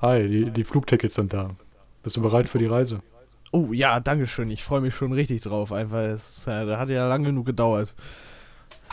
Hi, 0.00 0.26
die, 0.26 0.50
die 0.50 0.64
Flugtickets 0.64 1.14
sind 1.14 1.32
da. 1.32 1.50
Bist 2.02 2.16
du 2.16 2.22
bereit 2.22 2.48
für 2.48 2.58
die 2.58 2.66
Reise? 2.66 3.02
Oh 3.52 3.72
ja, 3.72 4.00
danke 4.00 4.26
schön. 4.26 4.50
Ich 4.50 4.62
freue 4.64 4.80
mich 4.80 4.94
schon 4.94 5.12
richtig 5.12 5.42
drauf. 5.42 5.72
Einfach, 5.72 5.98
es 5.98 6.46
äh, 6.46 6.64
das 6.64 6.78
hat 6.78 6.88
ja 6.88 7.06
lang 7.08 7.24
genug 7.24 7.46
gedauert. 7.46 7.94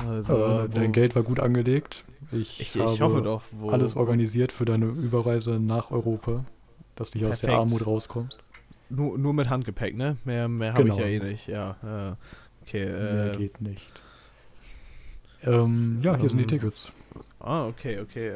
Also, 0.05 0.65
äh, 0.65 0.69
dein 0.69 0.91
Geld 0.91 1.15
war 1.15 1.23
gut 1.23 1.39
angelegt. 1.39 2.03
Ich, 2.31 2.59
ich, 2.59 2.75
ich 2.75 3.01
hoffe 3.01 3.21
doch. 3.21 3.43
Wo, 3.51 3.69
alles 3.69 3.95
organisiert 3.95 4.51
für 4.51 4.65
deine 4.65 4.85
Überreise 4.87 5.59
nach 5.59 5.91
Europa, 5.91 6.43
dass 6.95 7.11
du 7.11 7.19
hier 7.19 7.29
aus 7.29 7.39
der 7.39 7.53
Armut 7.53 7.85
rauskommst. 7.85 8.43
Nur, 8.89 9.17
nur 9.17 9.33
mit 9.33 9.49
Handgepäck, 9.49 9.95
ne? 9.95 10.17
Mehr, 10.25 10.47
mehr 10.47 10.73
habe 10.73 10.83
Genau. 10.83 10.95
ich 10.95 10.99
ja 11.01 11.07
eh 11.07 11.19
nicht. 11.19 11.47
Ja, 11.47 11.77
äh, 11.83 12.15
okay. 12.63 12.85
Mehr 12.85 13.33
Äh, 13.33 13.37
geht 13.37 13.61
nicht. 13.61 14.01
Ähm, 15.43 15.99
ja, 16.03 16.17
hier 16.17 16.29
sind 16.29 16.37
die 16.39 16.43
ähm, 16.43 16.49
Tickets. 16.49 16.91
ah, 17.39 17.67
okay, 17.67 17.99
okay. 17.99 18.31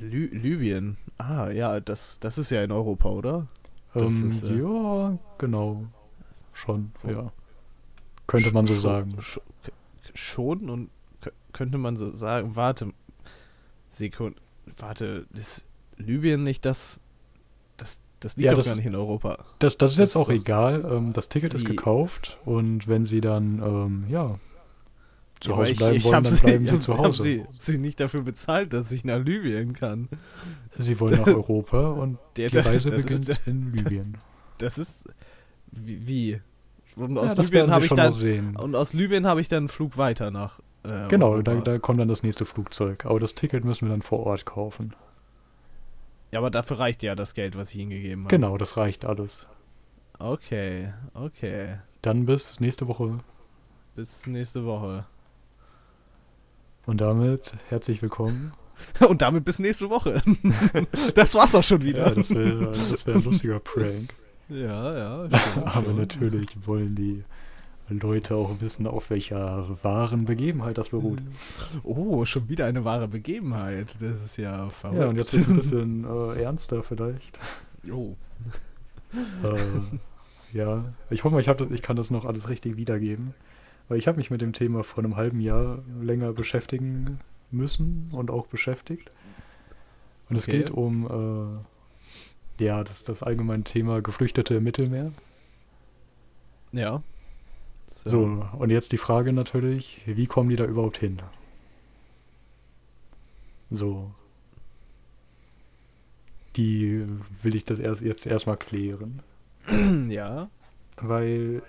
Lü 0.00 0.26
Libyen. 0.32 0.96
Ah, 1.18 1.50
ja, 1.50 1.80
das, 1.80 2.18
das 2.20 2.38
ist 2.38 2.50
ja 2.50 2.62
in 2.64 2.72
Europa, 2.72 3.08
oder? 3.10 3.46
Ähm, 3.94 4.26
ist, 4.28 4.42
äh, 4.42 4.56
ja, 4.58 5.18
genau. 5.38 5.84
Schon, 6.52 6.92
ja. 7.08 7.32
Könnte 8.26 8.52
man 8.52 8.66
so 8.66 8.76
sagen. 8.76 9.16
Schon 10.14 10.70
und 10.70 10.90
könnte 11.52 11.78
man 11.78 11.96
so 11.96 12.10
sagen, 12.10 12.56
warte, 12.56 12.92
Sekunde, 13.88 14.40
warte, 14.78 15.26
ist 15.34 15.66
Libyen 15.98 16.42
nicht 16.42 16.64
das, 16.64 17.00
das, 17.76 17.98
das 18.20 18.36
liegt 18.36 18.46
Ja, 18.46 18.50
doch 18.52 18.58
das- 18.58 18.66
gar 18.66 18.76
nicht 18.76 18.86
in 18.86 18.94
Europa. 18.96 19.44
Das, 19.60 19.78
das 19.78 19.92
ist 19.92 19.98
Das 20.00 20.08
jetzt 20.08 20.16
auch 20.16 20.22
ist 20.22 20.28
doch- 20.28 20.34
egal. 20.42 20.84
Ähm, 20.90 21.12
das 21.12 21.28
Ticket 21.28 21.54
ist 21.54 21.64
gekauft 21.66 22.38
und 22.44 22.88
wenn 22.88 23.04
sie 23.04 23.20
dann, 23.20 23.60
ähm, 23.62 24.04
ja, 24.08 24.38
zu 25.40 25.50
Ja, 25.50 25.56
Hause 25.56 25.70
ich, 25.72 25.78
bleiben 25.78 25.96
ich 25.96 26.04
wollen, 26.04 26.22
dann 26.24 26.32
sie, 26.32 26.40
bleiben 26.40 26.64
ich 26.64 26.70
sie 26.70 26.76
hab, 26.76 26.82
zu 26.82 26.98
Hause. 26.98 27.22
sie, 27.22 27.44
sie 27.58 27.78
nicht 27.78 28.00
dafür 28.00 28.22
bezahlt, 28.22 28.72
dass 28.72 28.90
ich 28.92 29.04
nach 29.04 29.18
Libyen 29.22 29.72
kann. 29.74 30.08
Sie 30.78 30.98
wollen 31.00 31.18
nach 31.20 31.26
Europa 31.34 31.90
und 31.90 32.18
Der- 32.36 32.50
die 32.50 32.58
Reise 32.58 32.90
das, 32.90 33.04
beginnt 33.04 33.28
ist, 33.28 33.46
in 33.46 33.72
Libyen. 33.72 34.18
das 34.58 34.78
ist 34.78 35.04
wie? 35.72 36.06
wie? 36.06 36.40
Und 36.96 37.16
Ja, 37.16 37.22
aus 37.22 37.34
das 37.34 37.46
Libyen 37.46 37.60
werden 37.62 37.70
habe 37.72 37.80
Sie 37.82 37.86
ich 37.86 37.88
schon 38.40 38.54
dann 38.54 38.56
und 38.56 38.76
aus 38.76 38.92
Libyen 38.92 39.26
habe 39.26 39.40
ich 39.40 39.48
dann 39.48 39.58
einen 39.58 39.68
Flug 39.68 39.96
weiter 39.98 40.30
nach. 40.30 40.60
Äh, 40.84 41.08
Genau, 41.08 41.42
da, 41.42 41.54
da 41.56 41.78
kommt 41.78 41.98
dann 41.98 42.08
das 42.08 42.22
nächste 42.22 42.44
Flugzeug. 42.44 43.04
Aber 43.06 43.18
das 43.18 43.34
Ticket 43.34 43.64
müssen 43.64 43.86
wir 43.86 43.90
dann 43.90 44.02
vor 44.02 44.20
Ort 44.26 44.46
kaufen. 44.46 44.94
Ja, 46.30 46.38
aber 46.40 46.50
dafür 46.50 46.78
reicht 46.78 47.02
ja 47.02 47.14
das 47.14 47.34
Geld, 47.34 47.56
was 47.56 47.70
ich 47.74 47.80
ihnen 47.80 47.90
gegeben 47.90 48.24
habe. 48.24 48.30
Genau, 48.36 48.56
das 48.58 48.76
reicht 48.76 49.04
alles. 49.04 49.46
Okay, 50.18 50.92
okay. 51.14 51.78
Dann 52.02 52.26
bis 52.26 52.60
nächste 52.60 52.86
Woche. 52.86 53.18
Bis 53.96 54.26
nächste 54.26 54.64
Woche. 54.64 55.06
Und 56.86 57.00
damit 57.00 57.54
herzlich 57.70 58.02
willkommen. 58.02 58.52
Und 59.08 59.22
damit 59.22 59.44
bis 59.44 59.58
nächste 59.58 59.88
Woche. 59.88 60.20
das 61.14 61.34
war's 61.34 61.54
auch 61.54 61.62
schon 61.62 61.82
wieder. 61.82 62.08
Ja, 62.08 62.14
das 62.14 62.30
wäre 62.30 62.74
wär 62.74 63.14
ein 63.14 63.24
lustiger 63.24 63.60
Prank. 63.60 64.14
ja. 64.48 64.96
ja, 64.96 65.26
stimmt 65.26 65.66
Aber 65.66 65.84
schon. 65.84 65.96
natürlich 65.96 66.48
wollen 66.66 66.94
die 66.94 67.24
Leute 67.88 68.34
auch 68.36 68.60
wissen, 68.60 68.86
auf 68.86 69.08
welcher 69.10 69.66
wahren 69.82 70.26
Begebenheit 70.26 70.76
das 70.76 70.90
beruht. 70.90 71.20
Oh, 71.84 72.24
schon 72.24 72.48
wieder 72.48 72.66
eine 72.66 72.84
wahre 72.84 73.08
Begebenheit. 73.08 73.96
Das 74.00 74.24
ist 74.24 74.36
ja 74.36 74.68
verrückt. 74.68 75.00
Ja, 75.00 75.08
und 75.08 75.16
jetzt 75.16 75.32
wird 75.32 75.44
es 75.44 75.48
ein 75.48 75.56
bisschen 75.56 76.04
äh, 76.04 76.42
ernster 76.42 76.82
vielleicht. 76.82 77.38
Oh. 77.90 78.16
äh, 79.42 80.56
ja, 80.56 80.84
ich 81.10 81.24
hoffe, 81.24 81.34
mal, 81.34 81.40
ich, 81.40 81.46
das, 81.46 81.70
ich 81.70 81.82
kann 81.82 81.96
das 81.96 82.10
noch 82.10 82.24
alles 82.24 82.48
richtig 82.48 82.76
wiedergeben. 82.76 83.34
Weil 83.88 83.98
ich 83.98 84.06
habe 84.08 84.16
mich 84.18 84.30
mit 84.30 84.40
dem 84.40 84.52
Thema 84.52 84.82
vor 84.84 85.04
einem 85.04 85.16
halben 85.16 85.40
Jahr 85.40 85.82
länger 86.00 86.32
beschäftigen 86.32 87.20
müssen 87.50 88.08
und 88.12 88.30
auch 88.30 88.46
beschäftigt. 88.46 89.10
Und 90.28 90.36
es 90.36 90.48
Okay. 90.48 90.58
geht 90.58 90.70
um 90.70 91.64
äh, 92.58 92.64
ja, 92.64 92.82
das, 92.84 93.02
das 93.04 93.22
allgemeine 93.22 93.64
Thema 93.64 94.00
Geflüchtete 94.00 94.54
im 94.54 94.64
Mittelmeer. 94.64 95.12
Ja. 96.72 97.02
So, 98.06 98.46
und 98.58 98.70
jetzt 98.70 98.92
die 98.92 98.98
Frage 98.98 99.32
natürlich, 99.32 100.02
wie 100.06 100.26
kommen 100.26 100.50
die 100.50 100.56
da 100.56 100.64
überhaupt 100.64 100.98
hin? 100.98 101.22
So. 103.70 104.10
Die 106.56 107.04
will 107.42 107.54
ich 107.54 107.64
das 107.64 107.78
erst 107.80 108.02
jetzt 108.02 108.26
erstmal 108.26 108.56
klären. 108.56 109.22
Ja. 110.08 110.50
Weil 110.96 111.62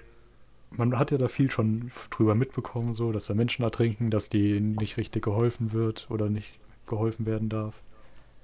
man 0.78 0.97
hat 0.97 1.12
ja 1.12 1.18
da 1.18 1.28
viel 1.28 1.52
schon 1.52 1.91
drüber 2.09 2.36
mitbekommen, 2.36 2.94
so, 2.94 3.12
dass 3.12 3.25
da 3.25 3.34
Menschen 3.34 3.63
ertrinken, 3.63 4.12
dass 4.12 4.30
denen 4.30 4.75
nicht 4.75 4.97
richtig 4.97 5.24
geholfen 5.24 5.74
wird 5.74 6.08
oder 6.09 6.30
nicht 6.30 6.59
geholfen 6.88 7.25
werden 7.25 7.50
darf. 7.50 7.81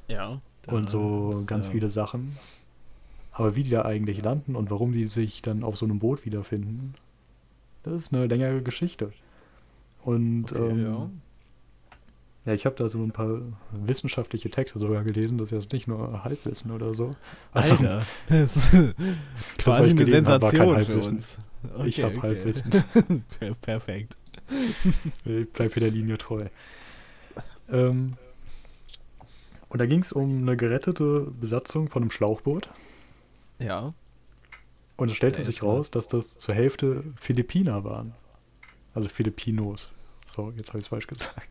Ja. 0.08 0.42
und 0.68 0.90
so 0.90 1.44
ganz 1.47 1.69
äh, 1.69 1.72
viele 1.72 1.90
Sachen. 1.90 2.36
Aber 3.31 3.56
wie 3.56 3.64
die 3.64 3.69
da 3.69 3.84
eigentlich 3.84 4.22
landen 4.22 4.56
und 4.56 4.69
warum 4.69 4.92
die 4.92 5.08
sich 5.08 5.42
dann 5.42 5.64
auf 5.64 5.78
so 5.78 5.86
einem 5.86 6.00
Boot 6.00 6.25
wiederfinden, 6.25 6.96
das 7.84 7.94
ist 7.94 8.14
eine 8.14 8.28
längere 8.28 8.62
Geschichte. 8.62 9.13
Und 10.03 10.52
Okay, 10.52 10.69
ähm, 10.69 10.84
ja. 10.84 11.09
Ja. 12.46 12.53
ich 12.53 12.66
habe 12.66 12.75
da 12.75 12.90
so 12.90 13.00
ein 13.00 13.12
paar 13.12 13.41
wissenschaftliche 13.72 14.50
Texte 14.50 14.79
sogar 14.79 15.03
gelesen, 15.03 15.38
das 15.38 15.52
ist 15.52 15.63
jetzt 15.63 15.74
nicht 15.74 15.88
nur 15.88 16.24
Halbwissen 16.24 16.72
oder 16.72 16.94
so. 16.94 17.12
Also, 17.52 17.75
Alter, 17.75 18.06
das 18.29 18.57
ist 18.57 18.72
quasi 19.57 19.84
ich 19.84 19.91
eine 19.91 20.06
gelesen 20.06 20.28
hab, 20.28 20.41
Sensation 20.41 20.68
für 20.68 20.75
Halbwissen. 20.75 21.16
uns. 21.16 21.38
ich 21.85 22.03
habe 22.03 22.22
Halbwissen. 22.22 22.72
Per 23.40 23.53
perfekt. 23.56 24.18
Ich 25.25 25.50
bleib 25.51 25.74
hier 25.74 25.81
der 25.81 25.91
Linie 25.91 26.18
treu. 26.18 26.46
Ähm, 27.69 28.13
und 29.69 29.80
da 29.80 29.85
ging 29.85 30.01
es 30.01 30.12
um 30.12 30.41
eine 30.41 30.57
gerettete 30.57 31.31
Besatzung 31.40 31.90
von 31.90 32.03
einem 32.03 32.12
Schlauchboot. 32.12 32.69
Ja. 33.59 33.94
Und 34.97 35.09
es 35.09 35.16
stellte 35.16 35.41
sich 35.41 35.63
raus, 35.63 35.91
dass 35.91 36.07
das 36.07 36.38
zur 36.38 36.53
Hälfte 36.56 37.03
Philippiner 37.16 37.84
waren. 37.84 38.13
Also 38.94 39.07
Filipinos. 39.07 39.91
So, 40.25 40.51
jetzt 40.57 40.69
habe 40.69 40.80
ich 40.80 40.85
es 40.85 40.90
falsch 40.90 41.07
gesagt. 41.07 41.47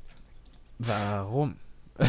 Warum? 0.81 1.57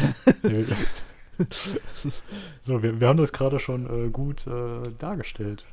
So, 2.62 2.82
wir, 2.82 3.00
wir 3.00 3.08
haben 3.08 3.16
das 3.16 3.32
gerade 3.32 3.58
schon 3.58 4.06
äh, 4.06 4.10
gut 4.10 4.46
äh, 4.46 4.82
dargestellt. 4.98 5.64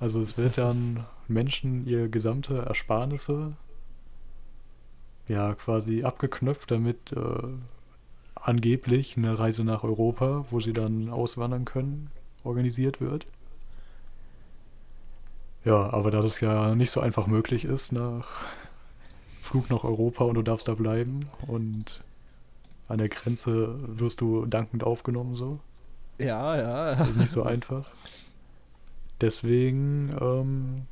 Also 0.00 0.20
es 0.20 0.36
wird 0.36 0.58
dann 0.58 1.04
Menschen 1.28 1.86
ihr 1.86 2.08
gesamte 2.08 2.62
Ersparnisse 2.62 3.52
ja 5.28 5.54
quasi 5.54 6.02
abgeknöpft, 6.02 6.70
damit 6.72 7.12
äh, 7.12 7.48
angeblich 8.34 9.16
eine 9.16 9.38
Reise 9.38 9.62
nach 9.62 9.84
Europa, 9.84 10.46
wo 10.50 10.58
sie 10.58 10.72
dann 10.72 11.10
auswandern 11.10 11.64
können, 11.64 12.10
organisiert 12.42 13.00
wird. 13.00 13.26
Ja, 15.64 15.92
aber 15.92 16.10
da 16.10 16.22
das 16.22 16.40
ja 16.40 16.74
nicht 16.74 16.90
so 16.90 17.00
einfach 17.00 17.28
möglich 17.28 17.64
ist, 17.64 17.92
nach 17.92 18.46
Flug 19.52 19.68
nach 19.70 19.84
Europa 19.84 20.24
und 20.24 20.34
du 20.36 20.42
darfst 20.42 20.66
da 20.66 20.72
bleiben 20.74 21.28
und 21.46 22.02
an 22.88 22.96
der 22.96 23.10
Grenze 23.10 23.76
wirst 23.86 24.22
du 24.22 24.46
dankend 24.46 24.82
aufgenommen 24.82 25.34
so. 25.34 25.60
Ja, 26.18 26.56
ja. 26.56 26.94
Das 26.94 27.10
ist 27.10 27.16
nicht 27.18 27.30
so 27.30 27.42
einfach. 27.42 27.90
Deswegen, 29.20 30.10
ähm, 30.20 30.82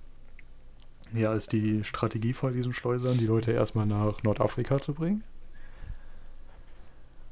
ja, 1.19 1.33
ist 1.33 1.53
die 1.53 1.85
Strategie 1.85 2.35
von 2.35 2.53
diesen 2.53 2.75
Schleusern, 2.75 3.17
die 3.17 3.27
Leute 3.27 3.53
erstmal 3.53 3.87
nach 3.87 4.23
Nordafrika 4.23 4.79
zu 4.79 4.93
bringen. 4.93 5.25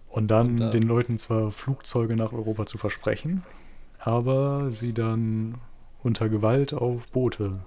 Und 0.09 0.28
dann 0.28 0.49
Und 0.53 0.56
da- 0.59 0.71
den 0.71 0.84
Leuten 0.84 1.19
zwar 1.19 1.53
Flugzeuge 1.53 2.17
nach 2.17 2.33
Europa 2.33 2.65
zu 2.65 2.78
versprechen, 2.78 3.43
aber 3.99 4.71
sie 4.71 4.94
dann 4.94 5.56
unter 6.03 6.31
Gewalt 6.31 6.72
auf 6.72 7.06
Boote 7.09 7.61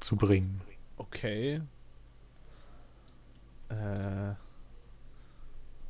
zu 0.00 0.16
bringen. 0.16 0.60
Okay. 1.06 1.60
Äh. 3.68 4.34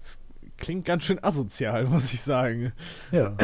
Das 0.03 0.19
klingt 0.57 0.85
ganz 0.85 1.05
schön 1.05 1.23
asozial, 1.23 1.85
muss 1.89 2.13
ich 2.13 2.21
sagen. 2.21 2.73
Ja. 3.11 3.37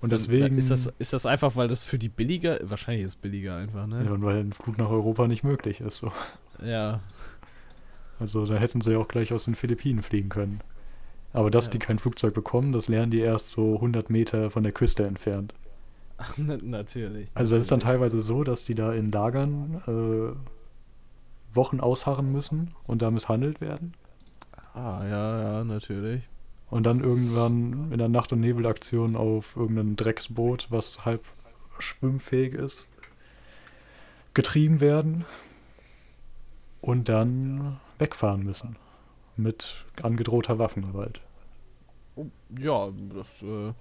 Und 0.00 0.12
deswegen. 0.12 0.58
Ist 0.58 0.70
das, 0.70 0.92
ist 0.98 1.12
das 1.12 1.26
einfach, 1.26 1.56
weil 1.56 1.66
das 1.66 1.84
für 1.84 1.98
die 1.98 2.08
billiger. 2.08 2.60
Wahrscheinlich 2.62 3.04
ist 3.04 3.12
es 3.12 3.16
billiger 3.16 3.56
einfach, 3.56 3.80
ja, 3.80 3.86
ne? 4.02 4.12
und 4.12 4.22
weil 4.22 4.38
ein 4.38 4.52
Flug 4.52 4.78
nach 4.78 4.90
Europa 4.90 5.26
nicht 5.26 5.42
möglich 5.42 5.80
ist. 5.80 5.98
So. 5.98 6.12
Ja. 6.62 7.00
Also 8.20 8.46
da 8.46 8.54
hätten 8.56 8.80
sie 8.80 8.92
ja 8.92 8.98
auch 8.98 9.08
gleich 9.08 9.32
aus 9.32 9.46
den 9.46 9.56
Philippinen 9.56 10.02
fliegen 10.02 10.28
können. 10.28 10.60
Aber 11.32 11.50
dass 11.50 11.66
Ja. 11.66 11.72
die 11.72 11.78
kein 11.80 11.98
Flugzeug 11.98 12.32
bekommen, 12.32 12.72
das 12.72 12.86
lernen 12.88 13.10
die 13.10 13.18
erst 13.18 13.48
so 13.48 13.74
100 13.74 14.08
Meter 14.08 14.50
von 14.52 14.62
der 14.62 14.70
Küste 14.72 15.02
entfernt. 15.04 15.52
Natürlich. 16.36 17.28
Also 17.34 17.56
es 17.56 17.64
ist 17.64 17.72
dann 17.72 17.80
teilweise 17.80 18.20
so, 18.20 18.44
dass 18.44 18.64
die 18.64 18.74
da 18.74 18.92
in 18.92 19.12
Lagern 19.12 19.82
äh, 19.86 21.54
Wochen 21.54 21.80
ausharren 21.80 22.32
müssen 22.32 22.74
und 22.86 23.02
da 23.02 23.10
misshandelt 23.10 23.60
werden. 23.60 23.94
Ah, 24.74 25.04
ja, 25.04 25.42
ja, 25.42 25.64
natürlich. 25.64 26.22
Und 26.70 26.84
dann 26.84 27.00
irgendwann 27.00 27.90
in 27.90 27.98
der 27.98 28.08
Nacht- 28.08 28.32
und 28.32 28.40
Nebelaktion 28.40 29.16
auf 29.16 29.56
irgendein 29.56 29.96
Drecksboot, 29.96 30.68
was 30.70 31.04
halb 31.04 31.24
schwimmfähig 31.78 32.54
ist, 32.54 32.92
getrieben 34.34 34.80
werden 34.80 35.24
und 36.80 37.08
dann 37.08 37.80
wegfahren 37.98 38.44
müssen. 38.44 38.76
Mit 39.36 39.86
angedrohter 40.02 40.58
Waffengewalt. 40.58 41.20
Ja, 42.58 42.90
das 43.14 43.42
äh, 43.42 43.72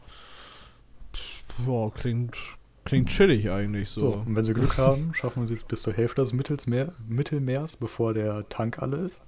ja, 1.68 1.90
klingt, 1.92 2.38
klingt 2.86 3.10
chillig 3.10 3.50
eigentlich 3.50 3.90
so. 3.90 4.02
So, 4.02 4.18
und 4.20 4.36
wenn 4.36 4.46
sie 4.46 4.54
Glück 4.54 4.78
haben, 4.78 5.14
schaffen 5.14 5.46
sie 5.46 5.54
es 5.54 5.64
bis 5.64 5.82
zur 5.82 5.94
Hälfte 5.94 6.22
des 6.22 6.34
Mittelsmeer, 6.34 6.94
Mittelmeers, 7.08 7.76
bevor 7.76 8.14
der 8.14 8.48
Tank 8.50 8.80
alle 8.82 8.98
ist. 8.98 9.22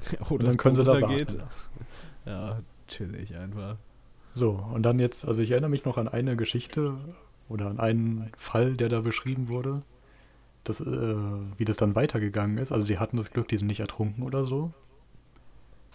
oh, 0.30 0.34
Und 0.34 0.44
dann 0.44 0.56
können 0.56 0.76
sie 0.76 0.84
da 0.84 1.00
warten. 1.00 1.42
Ja, 2.26 2.60
chillig 2.88 3.36
einfach. 3.36 3.76
So, 4.34 4.50
und 4.72 4.82
dann 4.82 4.98
jetzt, 4.98 5.26
also 5.26 5.42
ich 5.42 5.50
erinnere 5.50 5.70
mich 5.70 5.84
noch 5.84 5.98
an 5.98 6.08
eine 6.08 6.36
Geschichte 6.36 6.96
oder 7.48 7.66
an 7.66 7.80
einen 7.80 8.30
Fall, 8.36 8.74
der 8.74 8.88
da 8.88 9.00
beschrieben 9.00 9.48
wurde, 9.48 9.82
das, 10.64 10.80
äh, 10.80 11.16
wie 11.56 11.64
das 11.64 11.76
dann 11.78 11.94
weitergegangen 11.94 12.58
ist. 12.58 12.70
Also 12.72 12.86
sie 12.86 12.98
hatten 12.98 13.16
das 13.16 13.32
Glück, 13.32 13.48
die 13.48 13.56
sind 13.58 13.66
nicht 13.66 13.80
ertrunken 13.80 14.22
oder 14.22 14.44
so. 14.44 14.72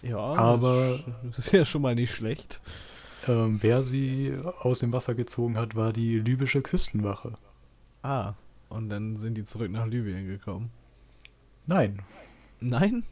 Ja, 0.02 0.18
Aber- 0.18 1.00
das 1.24 1.38
ist 1.38 1.52
ja 1.52 1.64
schon 1.64 1.82
mal 1.82 1.94
nicht 1.94 2.12
schlecht. 2.14 2.60
Ähm, 3.28 3.58
wer 3.60 3.84
sie 3.84 4.36
aus 4.60 4.78
dem 4.78 4.92
Wasser 4.92 5.14
gezogen 5.14 5.56
hat, 5.56 5.74
war 5.74 5.92
die 5.92 6.18
libysche 6.18 6.62
Küstenwache. 6.62 7.34
Ah, 8.02 8.34
und 8.68 8.88
dann 8.88 9.16
sind 9.16 9.34
die 9.34 9.44
zurück 9.44 9.70
nach 9.70 9.86
Libyen 9.86 10.26
gekommen. 10.26 10.70
Nein, 11.66 12.00
Nein? 12.60 13.04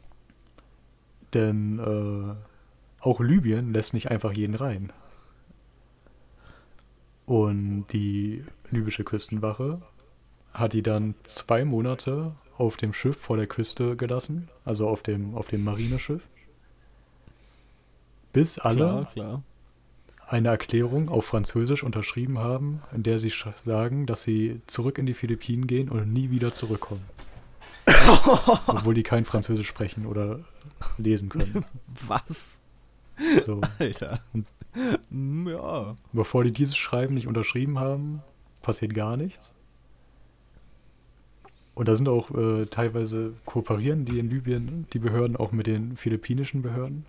denn 1.33 1.79
äh, 1.79 3.03
auch 3.03 3.19
Libyen 3.19 3.73
lässt 3.73 3.93
nicht 3.93 4.09
einfach 4.09 4.31
jeden 4.31 4.55
rein. 4.55 4.91
Und 7.25 7.87
die 7.91 8.43
libysche 8.71 9.03
Küstenwache 9.03 9.81
hat 10.53 10.73
die 10.73 10.81
dann 10.81 11.15
zwei 11.23 11.65
Monate 11.65 12.33
auf 12.57 12.77
dem 12.77 12.93
Schiff 12.93 13.17
vor 13.17 13.35
der 13.35 13.47
Küste 13.47 13.97
gelassen, 13.97 14.49
also 14.63 14.87
auf 14.87 15.03
dem, 15.03 15.35
auf 15.35 15.49
dem 15.49 15.63
Marineschiff, 15.63 16.21
bis 18.31 18.57
alle 18.57 18.75
Klar, 18.77 19.05
klar. 19.11 19.43
Eine 20.27 20.49
Erklärung 20.49 21.09
auf 21.09 21.25
Französisch 21.25 21.83
unterschrieben 21.83 22.39
haben, 22.39 22.81
in 22.93 23.03
der 23.03 23.19
sie 23.19 23.31
sagen, 23.63 24.05
dass 24.05 24.23
sie 24.23 24.61
zurück 24.67 24.97
in 24.97 25.05
die 25.05 25.13
Philippinen 25.13 25.67
gehen 25.67 25.89
und 25.89 26.11
nie 26.11 26.29
wieder 26.31 26.53
zurückkommen. 26.53 27.03
Obwohl 28.67 28.93
die 28.93 29.03
kein 29.03 29.25
Französisch 29.25 29.67
sprechen 29.67 30.05
oder 30.05 30.39
lesen 30.97 31.29
können. 31.29 31.65
Was? 32.07 32.59
So. 33.45 33.61
Alter. 33.79 34.19
Und- 34.33 34.47
Mm, 35.09 35.47
ja. 35.47 35.95
Bevor 36.11 36.43
die 36.43 36.51
dieses 36.51 36.75
Schreiben 36.75 37.13
nicht 37.13 37.27
unterschrieben 37.27 37.79
haben, 37.79 38.21
passiert 38.61 38.93
gar 38.93 39.15
nichts. 39.15 39.53
Und 41.75 41.87
da 41.87 41.95
sind 41.95 42.09
auch 42.09 42.29
äh, 42.31 42.65
teilweise 42.65 43.33
kooperieren 43.45 44.03
die 44.03 44.19
in 44.19 44.29
Libyen, 44.29 44.85
die 44.91 44.99
Behörden 44.99 45.37
auch 45.37 45.53
mit 45.53 45.67
den 45.67 45.95
philippinischen 45.95 46.61
Behörden. 46.61 47.05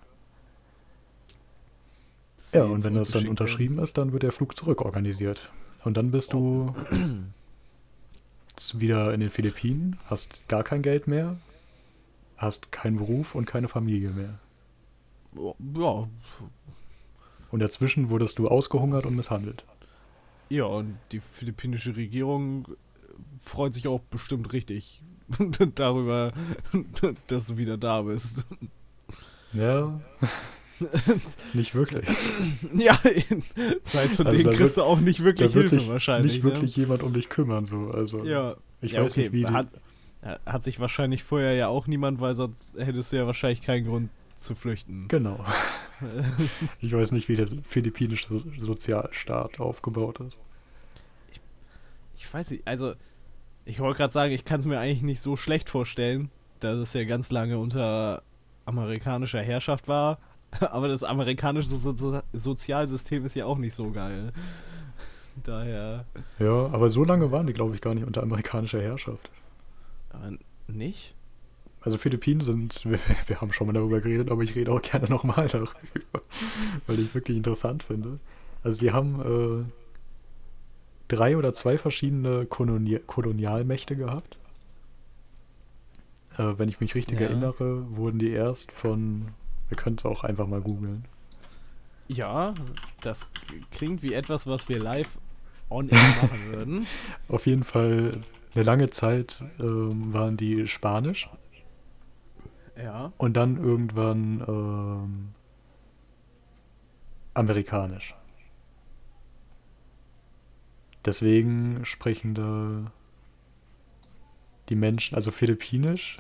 Ja, 2.57 2.65
und 2.65 2.85
wenn 2.85 2.95
das 2.95 3.11
dann 3.11 3.29
unterschrieben 3.29 3.79
ist, 3.79 3.99
dann 3.99 4.13
wird 4.13 4.23
der 4.23 4.33
Flug 4.33 4.57
zurück 4.57 4.83
organisiert. 4.83 5.51
Und 5.85 5.97
dann 5.97 6.11
bist 6.11 6.33
du 6.33 6.75
wieder 8.75 9.13
in 9.13 9.21
den 9.21 9.31
Philippinen, 9.31 9.99
hast 10.07 10.47
gar 10.49 10.65
kein 10.65 10.83
Geld 10.83 11.07
mehr, 11.07 11.37
hast 12.37 12.73
keinen 12.73 12.97
Beruf 12.97 13.35
und 13.35 13.45
keine 13.47 13.69
Familie 13.69 14.11
mehr. 14.11 14.39
Ja, 15.75 16.09
Und 17.51 17.61
dazwischen 17.61 18.09
wurdest 18.11 18.39
du 18.39 18.49
ausgehungert 18.49 19.07
und 19.07 19.15
misshandelt. 19.17 19.65
ja, 20.49 20.65
und 20.65 20.99
die 21.13 21.21
philippinische 21.21 21.97
Regierung 21.97 22.67
freut 23.43 23.75
sich 23.75 23.87
auch 23.89 24.01
bestimmt 24.01 24.53
richtig 24.53 25.03
darüber, 25.75 26.33
dass 27.27 27.47
du 27.47 27.57
wieder 27.59 27.77
da 27.77 28.03
bist. 28.03 28.45
Ja. 29.53 30.01
Nicht 31.55 31.75
wirklich. 31.75 32.07
Ja, 32.77 32.99
das 33.85 33.95
heißt, 33.95 34.17
von 34.17 34.27
Also 34.27 34.43
denen 34.43 34.55
kriegst 34.55 34.77
du 34.77 34.83
auch 34.83 35.01
nicht 35.01 35.23
wirklich 35.25 35.53
Hilfe 35.53 35.69
sich 35.81 35.89
wahrscheinlich. 35.89 36.33
nicht 36.35 36.43
wirklich 36.45 36.77
jemand 36.77 37.03
um 37.03 37.13
dich 37.13 37.29
kümmern, 37.29 37.65
so. 37.67 37.91
Also? 37.91 38.25
Ja, 38.25 38.57
ich 38.83 38.93
ja, 38.93 39.03
weiß 39.03 39.13
okay, 39.13 39.23
nicht, 39.23 39.33
wie 39.33 39.47
hat, 39.47 39.69
hat 40.45 40.65
sich 40.65 40.79
wahrscheinlich 40.81 41.25
vorher 41.25 41.55
ja 41.55 41.69
auch 41.69 41.87
niemand, 41.87 42.21
weil 42.21 42.35
sonst 42.35 42.75
hättest 42.77 43.13
du 43.13 43.17
ja 43.17 43.27
wahrscheinlich 43.27 43.63
keinen 43.63 43.87
Grund 43.87 44.11
zu 44.39 44.55
flüchten. 44.55 45.07
Genau. 45.09 45.45
Ich 46.83 46.93
weiß 46.93 47.13
nicht, 47.13 47.27
wie 47.31 47.37
der 47.37 47.47
philippinische 47.67 48.29
So- 48.29 48.43
Sozialstaat 48.59 49.61
aufgebaut 49.61 50.21
ist. 50.21 50.39
Ich 52.17 52.33
weiß 52.33 52.51
nicht, 52.51 52.67
also 52.69 52.93
ich 53.65 53.81
wollte 53.81 53.97
gerade 53.97 54.13
sagen, 54.13 54.33
ich 54.33 54.45
kann 54.45 54.61
es 54.61 54.67
mir 54.67 54.79
eigentlich 54.79 55.01
nicht 55.03 55.23
so 55.23 55.37
schlecht 55.37 55.71
vorstellen, 55.71 56.31
dass 56.61 56.79
es 56.79 56.93
ja 56.93 57.05
ganz 57.05 57.31
lange 57.31 57.57
unter 57.59 58.23
amerikanischer 58.67 59.41
Herrschaft 59.43 59.89
war, 59.89 60.19
aber 60.61 60.89
das 60.89 61.03
amerikanische 61.03 61.69
so 61.69 62.21
Sozialsystem 62.33 63.25
ist 63.27 63.35
ja 63.35 63.47
auch 63.47 63.59
nicht 63.59 63.75
so 63.75 63.91
geil. 63.91 64.33
Daher, 65.45 66.07
Ja, 66.39 66.67
aber 66.73 66.91
so 66.91 67.05
lange 67.05 67.31
waren 67.31 67.47
die, 67.47 67.53
glaube 67.53 67.75
ich, 67.75 67.81
gar 67.83 67.95
nicht 67.95 68.07
unter 68.07 68.23
amerikanischer 68.23 68.81
Herrschaft. 68.81 69.31
aber 70.11 70.33
nicht? 70.69 71.15
Also 71.83 71.99
Philippinen 71.99 72.41
sind, 72.41 72.85
wir, 72.89 72.99
wir 73.27 73.41
haben 73.41 73.53
schon 73.53 73.67
mal 73.67 73.73
darüber 73.75 74.01
geredet, 74.01 74.31
aber 74.31 74.43
ich 74.43 74.55
rede 74.55 74.73
auch 74.73 74.81
gerne 74.83 75.09
nochmal 75.11 75.47
darüber, 75.49 75.75
weil 76.87 76.99
ich 76.99 77.15
wirklich 77.15 77.37
interessant 77.37 77.83
finde. 77.83 78.19
Also 78.65 78.79
sie 78.81 78.93
haben 78.93 79.21
äh, 79.21 79.65
drei 81.09 81.37
oder 81.37 81.53
zwei 81.55 81.77
verschiedene 81.79 82.47
Koloni 82.47 82.99
Kolonialmächte 83.07 83.95
gehabt. 83.95 84.39
Äh, 86.39 86.55
wenn 86.57 86.69
ich 86.69 86.81
mich 86.81 86.95
richtig 86.95 87.21
Ja. 87.21 87.27
erinnere, 87.27 87.85
wurden 87.97 88.19
die 88.19 88.31
erst 88.31 88.73
von, 88.73 89.29
wir 89.69 89.77
können 89.77 89.97
es 89.97 90.05
auch 90.05 90.25
einfach 90.25 90.47
mal 90.47 90.61
googeln. 90.61 91.05
Ja, 92.09 92.55
das 93.03 93.27
klingt 93.73 94.03
wie 94.03 94.13
etwas, 94.15 94.47
was 94.47 94.69
wir 94.69 94.79
live 94.81 95.19
on 95.71 95.89
air 95.89 95.99
machen 96.23 96.47
würden. 96.53 96.87
Auf 97.29 97.47
jeden 97.47 97.65
Fall 97.65 98.21
eine 98.55 98.65
lange 98.65 98.91
Zeit 98.91 99.43
ähm, 99.59 100.13
waren 100.13 100.37
die 100.37 100.69
Spanisch 100.69 101.29
Ja. 102.77 103.13
und 103.19 103.35
dann 103.37 103.57
irgendwann 103.57 104.41
ähm, 104.47 105.29
amerikanisch. 107.35 108.15
Deswegen 111.05 111.85
sprechen 111.85 112.35
da 112.35 112.91
die 114.69 114.75
Menschen, 114.77 115.15
also 115.15 115.31
Philippinisch 115.31 116.19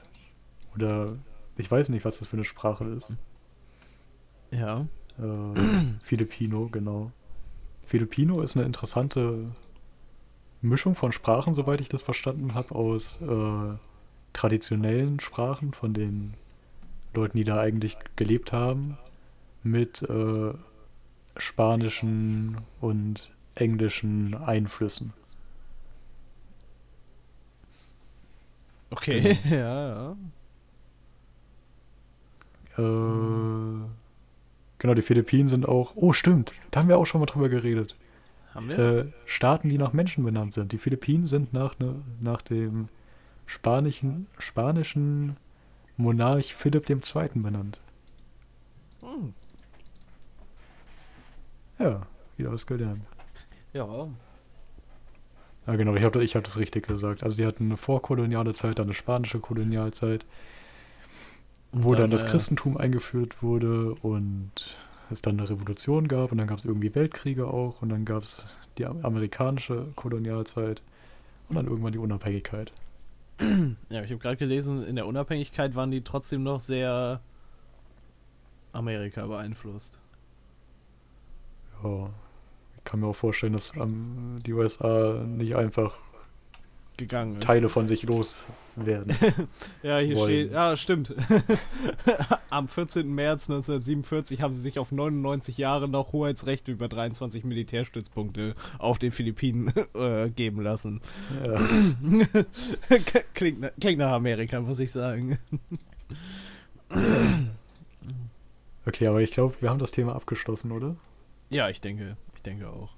oder 0.74 1.16
ich 1.56 1.70
weiß 1.70 1.88
nicht, 1.88 2.04
was 2.04 2.18
das 2.18 2.28
für 2.28 2.36
eine 2.36 2.44
Sprache 2.44 2.84
ist. 2.84 3.12
Ja. 4.50 4.86
Äh, 5.18 5.60
Filipino, 6.02 6.68
genau. 6.70 7.12
Filipino 7.84 8.40
ist 8.40 8.56
eine 8.56 8.66
interessante 8.66 9.50
Mischung 10.60 10.94
von 10.94 11.12
Sprachen, 11.12 11.54
soweit 11.54 11.80
ich 11.80 11.88
das 11.88 12.02
verstanden 12.02 12.54
habe, 12.54 12.74
aus 12.74 13.20
äh, 13.22 13.78
traditionellen 14.32 15.20
Sprachen 15.20 15.72
von 15.72 15.94
den 15.94 16.34
Leuten, 17.14 17.38
die 17.38 17.44
da 17.44 17.60
eigentlich 17.60 17.96
gelebt 18.16 18.52
haben, 18.52 18.98
mit 19.62 20.02
äh, 20.02 20.52
spanischen 21.36 22.58
und 22.80 23.30
englischen 23.54 24.34
Einflüssen. 24.34 25.12
Okay, 28.90 29.38
ja, 29.50 29.88
ja. 29.88 30.16
Äh, 32.78 33.86
genau, 34.78 34.94
die 34.94 35.02
Philippinen 35.02 35.48
sind 35.48 35.66
auch. 35.66 35.92
Oh, 35.94 36.12
stimmt, 36.12 36.54
da 36.70 36.80
haben 36.80 36.88
wir 36.88 36.98
auch 36.98 37.06
schon 37.06 37.20
mal 37.20 37.26
drüber 37.26 37.48
geredet. 37.48 37.96
Haben 38.54 38.68
wir? 38.68 38.78
äh, 38.78 39.12
Staaten, 39.26 39.68
die 39.68 39.78
nach 39.78 39.92
Menschen 39.92 40.24
benannt 40.24 40.54
sind. 40.54 40.72
Die 40.72 40.78
Philippinen 40.78 41.26
sind 41.26 41.52
nach, 41.52 41.78
ne, 41.78 41.96
nach 42.20 42.40
dem 42.42 42.88
spanischen, 43.44 44.26
spanischen 44.38 45.36
Monarch 45.96 46.54
Philipp 46.54 46.88
II. 46.88 47.28
benannt. 47.34 47.80
Hm. 49.02 49.34
Ja, 51.78 52.06
wieder 52.36 52.52
was 52.52 52.66
gelernt. 52.66 53.02
Ja. 53.72 54.08
Ja, 55.66 55.74
genau, 55.76 55.94
ich 55.94 56.04
habe 56.04 56.22
ich 56.22 56.36
hab 56.36 56.44
das 56.44 56.56
richtig 56.56 56.86
gesagt. 56.86 57.22
Also, 57.22 57.36
sie 57.36 57.46
hatten 57.46 57.66
eine 57.66 57.76
vorkoloniale 57.76 58.54
Zeit, 58.54 58.78
dann 58.78 58.86
eine 58.86 58.94
spanische 58.94 59.40
Kolonialzeit, 59.40 60.24
wo 61.72 61.90
dann, 61.90 62.02
dann, 62.02 62.10
das 62.10 62.24
äh, 62.24 62.28
Christentum 62.28 62.76
eingeführt 62.76 63.42
wurde 63.42 63.94
und 63.96 64.52
es 65.10 65.22
dann 65.22 65.38
eine 65.38 65.48
Revolution 65.48 66.08
gab 66.08 66.32
und 66.32 66.38
dann 66.38 66.46
gab 66.48 66.58
es 66.58 66.64
irgendwie 66.64 66.94
Weltkriege 66.94 67.46
auch 67.46 67.82
und 67.82 67.90
dann 67.90 68.04
gab 68.04 68.24
es 68.24 68.44
die 68.78 68.86
am- 68.86 69.04
amerikanische 69.04 69.86
Kolonialzeit 69.94 70.82
und 71.48 71.56
dann 71.56 71.66
irgendwann 71.66 71.92
die 71.92 71.98
Unabhängigkeit. 71.98 72.72
Ja, 73.90 74.02
ich 74.02 74.10
habe 74.10 74.18
gerade 74.18 74.38
gelesen, 74.38 74.82
in 74.86 74.96
der 74.96 75.06
Unabhängigkeit 75.06 75.74
waren 75.74 75.90
die 75.90 76.02
trotzdem 76.02 76.42
noch 76.42 76.60
sehr 76.60 77.20
Amerika 78.72 79.26
beeinflusst. 79.26 79.98
Ja, 81.84 82.08
ich 82.78 82.84
kann 82.84 83.00
mir 83.00 83.06
auch 83.08 83.16
vorstellen, 83.16 83.52
dass 83.52 83.74
ähm, 83.76 84.38
die 84.44 84.52
USA 84.54 85.22
nicht 85.26 85.54
einfach 85.56 85.98
gegangen 86.96 87.34
ist. 87.34 87.42
Teile 87.42 87.68
von 87.68 87.86
sich 87.86 88.02
loswerden. 88.02 89.16
ja, 89.82 89.98
hier 89.98 90.16
wollen. 90.16 90.30
steht, 90.30 90.52
ja, 90.52 90.76
stimmt. 90.76 91.14
Am 92.50 92.68
14. 92.68 93.12
März 93.12 93.48
1947 93.50 94.42
haben 94.42 94.52
sie 94.52 94.60
sich 94.60 94.78
auf 94.78 94.92
99 94.92 95.58
Jahre 95.58 95.88
noch 95.88 96.12
Hoheitsrechte 96.12 96.72
über 96.72 96.88
23 96.88 97.44
Militärstützpunkte 97.44 98.54
auf 98.78 98.98
den 98.98 99.12
Philippinen 99.12 99.72
äh, 99.94 100.30
geben 100.30 100.62
lassen. 100.62 101.00
Ja. 101.44 101.60
klingt, 103.34 103.72
klingt 103.80 103.98
nach 103.98 104.12
Amerika, 104.12 104.60
muss 104.60 104.80
ich 104.80 104.92
sagen. 104.92 105.38
Okay, 108.86 109.06
aber 109.08 109.20
ich 109.20 109.32
glaube, 109.32 109.56
wir 109.60 109.70
haben 109.70 109.80
das 109.80 109.90
Thema 109.90 110.14
abgeschlossen, 110.14 110.70
oder? 110.70 110.96
Ja, 111.50 111.68
ich 111.68 111.80
denke, 111.80 112.16
ich 112.34 112.42
denke 112.42 112.68
auch. 112.68 112.94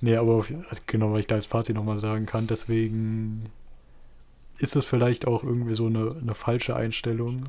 Nee, 0.00 0.16
aber 0.16 0.34
auf, 0.34 0.52
genau, 0.86 1.12
weil 1.12 1.20
ich 1.20 1.26
da 1.26 1.36
als 1.36 1.46
Fazit 1.46 1.74
nochmal 1.74 1.98
sagen 1.98 2.26
kann, 2.26 2.46
deswegen 2.46 3.44
ist 4.58 4.76
es 4.76 4.84
vielleicht 4.84 5.26
auch 5.26 5.42
irgendwie 5.42 5.74
so 5.74 5.86
eine, 5.86 6.16
eine 6.20 6.34
falsche 6.34 6.76
Einstellung, 6.76 7.48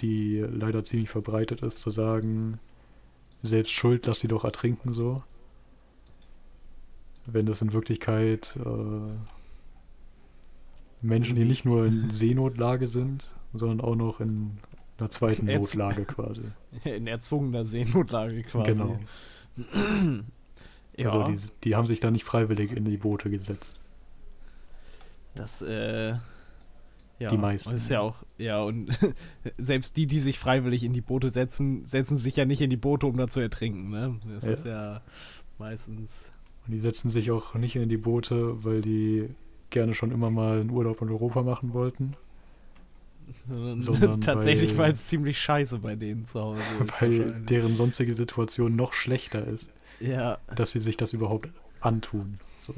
die 0.00 0.38
leider 0.38 0.84
ziemlich 0.84 1.10
verbreitet 1.10 1.62
ist, 1.62 1.80
zu 1.80 1.90
sagen, 1.90 2.58
selbst 3.42 3.72
schuld, 3.72 4.06
lass 4.06 4.18
die 4.20 4.28
doch 4.28 4.44
ertrinken 4.44 4.92
so. 4.92 5.22
Wenn 7.26 7.46
das 7.46 7.62
in 7.62 7.72
Wirklichkeit 7.72 8.56
äh, 8.64 9.14
Menschen, 11.02 11.36
die 11.36 11.44
nicht 11.44 11.64
nur 11.64 11.86
in 11.86 12.10
Seenotlage 12.10 12.86
sind, 12.86 13.28
sondern 13.52 13.80
auch 13.80 13.96
noch 13.96 14.20
in 14.20 14.58
einer 14.98 15.10
zweiten 15.10 15.48
Jetzt- 15.48 15.74
Notlage 15.74 16.04
quasi. 16.04 16.42
In 16.84 17.06
erzwungener 17.06 17.64
Seenotlage 17.64 18.42
quasi. 18.42 18.72
Genau. 18.72 18.98
Ja, 20.96 21.10
Also 21.10 21.24
die, 21.48 21.52
die 21.64 21.76
haben 21.76 21.86
sich 21.86 22.00
da 22.00 22.10
nicht 22.10 22.24
freiwillig 22.24 22.72
in 22.72 22.84
die 22.84 22.96
Boote 22.96 23.30
gesetzt. 23.30 23.78
das, 25.34 25.62
äh. 25.62 26.14
Ja, 27.18 27.28
Die 27.28 27.36
meisten. 27.36 27.70
Das 27.72 27.82
ist 27.82 27.90
ja 27.90 28.00
auch, 28.00 28.16
ja, 28.38 28.62
und 28.62 28.88
selbst 29.58 29.98
die, 29.98 30.06
die 30.06 30.20
sich 30.20 30.38
freiwillig 30.38 30.84
in 30.84 30.94
die 30.94 31.02
Boote 31.02 31.28
setzen, 31.28 31.84
setzen 31.84 32.16
sich 32.16 32.34
ja 32.36 32.46
nicht 32.46 32.62
in 32.62 32.70
die 32.70 32.78
Boote, 32.78 33.06
um 33.06 33.16
da 33.18 33.28
zu 33.28 33.40
ertrinken, 33.40 33.90
ne? 33.90 34.18
Das 34.34 34.46
Ja. 34.46 34.52
ist 34.52 34.64
ja 34.64 35.02
meistens. 35.58 36.10
Und 36.66 36.72
die 36.72 36.80
setzen 36.80 37.10
sich 37.10 37.30
auch 37.30 37.54
nicht 37.56 37.76
in 37.76 37.90
die 37.90 37.98
Boote, 37.98 38.64
weil 38.64 38.80
die 38.80 39.28
gerne 39.68 39.92
schon 39.92 40.12
immer 40.12 40.30
mal 40.30 40.60
einen 40.60 40.70
Urlaub 40.70 41.02
in 41.02 41.10
Europa 41.10 41.42
machen 41.42 41.74
wollten. 41.74 42.14
Sondern, 43.46 43.82
Sondern 43.82 44.20
tatsächlich, 44.22 44.70
weil- 44.70 44.78
weil 44.86 44.92
es 44.92 45.06
ziemlich 45.06 45.38
scheiße 45.38 45.78
bei 45.80 45.96
denen 45.96 46.26
zu 46.26 46.40
Hause 46.40 46.60
ist. 46.82 47.02
weil 47.02 47.30
deren 47.42 47.76
sonstige 47.76 48.14
Situation 48.14 48.76
noch 48.76 48.94
schlechter 48.94 49.46
ist, 49.46 49.68
ja, 50.00 50.38
dass 50.54 50.70
sie 50.72 50.80
sich 50.80 50.96
das 50.96 51.12
überhaupt 51.12 51.48
antun. 51.80 52.38
So. 52.60 52.74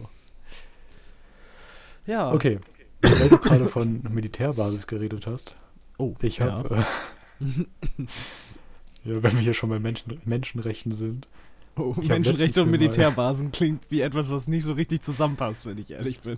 ja. 2.06 2.32
Okay, 2.32 2.58
weil 3.02 3.28
du 3.28 3.38
gerade 3.38 3.66
von 3.66 4.02
Militärbasis 4.10 4.86
geredet 4.86 5.26
hast. 5.26 5.54
Oh, 5.98 6.14
Ich 6.22 6.40
habe, 6.40 6.84
äh, 7.40 7.44
ja, 9.04 9.22
wenn 9.22 9.32
wir 9.34 9.40
hier 9.40 9.54
schon 9.54 9.70
bei 9.70 9.78
Menschen, 9.78 10.20
Menschenrechten 10.24 10.94
sind, 10.94 11.26
Oh, 11.74 11.94
Menschenrechte 11.96 12.60
und 12.62 12.70
mir 12.70 12.76
mal- 12.76 12.82
Militärbasen 12.84 13.50
klingt 13.50 13.90
wie 13.90 14.02
etwas, 14.02 14.28
was 14.30 14.46
nicht 14.46 14.64
so 14.64 14.74
richtig 14.74 15.02
zusammenpasst, 15.02 15.64
wenn 15.64 15.78
ich 15.78 15.90
ehrlich 15.90 16.20
bin. 16.20 16.36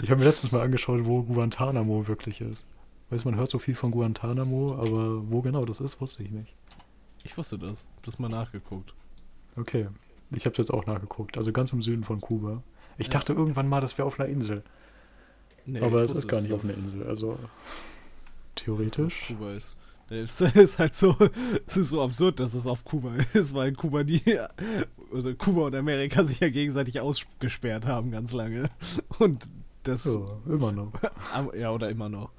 ich 0.00 0.08
habe 0.08 0.20
mir 0.20 0.26
letztens 0.26 0.52
mal 0.52 0.60
angeschaut, 0.62 1.00
wo 1.04 1.22
Guantanamo 1.24 2.06
wirklich 2.06 2.40
ist. 2.40 2.64
Weiß 3.10 3.24
man 3.24 3.34
hört 3.34 3.50
so 3.50 3.58
viel 3.58 3.74
von 3.74 3.90
Guantanamo, 3.90 4.74
aber 4.76 5.28
wo 5.30 5.42
genau 5.42 5.64
das 5.64 5.80
ist, 5.80 6.00
wusste 6.00 6.22
ich 6.22 6.30
nicht. 6.30 6.54
Ich 7.24 7.36
wusste 7.36 7.58
das. 7.58 7.88
Das 8.02 8.20
mal 8.20 8.28
nachgeguckt. 8.28 8.94
Okay, 9.56 9.88
ich 10.30 10.46
habe 10.46 10.56
jetzt 10.56 10.72
auch 10.72 10.86
nachgeguckt. 10.86 11.36
Also 11.38 11.52
ganz 11.52 11.72
im 11.72 11.82
Süden 11.82 12.04
von 12.04 12.20
Kuba. 12.20 12.62
Ich 12.98 13.08
Ja. 13.08 13.12
dachte 13.14 13.32
irgendwann 13.32 13.68
mal, 13.68 13.80
das 13.80 13.96
wäre 13.98 14.06
auf 14.06 14.18
einer 14.18 14.28
Insel. 14.28 14.62
Nee, 15.64 15.80
aber 15.80 16.02
es 16.02 16.12
ist 16.12 16.26
gar 16.28 16.40
nicht 16.40 16.52
auf 16.52 16.64
einer 16.64 16.74
Insel. 16.74 17.06
Also 17.06 17.38
es 18.56 18.62
theoretisch. 18.64 19.26
Kuba 19.28 19.50
ist. 19.52 19.76
Das 20.08 20.40
ist 20.54 20.78
halt 20.78 20.94
so, 20.94 21.16
es 21.66 21.76
ist 21.76 21.88
so 21.88 22.02
absurd, 22.02 22.40
dass 22.40 22.52
es 22.54 22.66
auf 22.66 22.84
Kuba 22.84 23.14
ist, 23.32 23.54
weil 23.54 23.72
Kuba 23.72 24.02
die, 24.04 24.22
also 25.12 25.34
Kuba 25.34 25.62
und 25.66 25.74
Amerika 25.74 26.24
sich 26.24 26.40
ja 26.40 26.50
gegenseitig 26.50 27.00
ausgesperrt 27.00 27.86
haben 27.86 28.10
ganz 28.10 28.32
lange. 28.32 28.68
Und 29.18 29.48
das, 29.84 30.04
Ja, 30.04 30.20
immer 30.46 30.72
noch. 30.72 30.92
ja, 31.54 31.70
oder 31.70 31.88
immer 31.90 32.08
noch. 32.08 32.30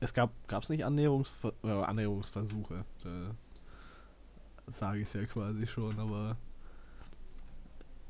Es 0.00 0.14
gab, 0.14 0.32
es 0.50 0.68
nicht 0.70 0.84
Annäherungsver 0.84 1.52
äh, 1.62 1.68
Annäherungsversuche? 1.68 2.84
Äh, 3.04 4.70
Sage 4.72 5.00
ich 5.00 5.12
ja 5.12 5.24
quasi 5.24 5.66
schon, 5.66 5.98
aber 5.98 6.36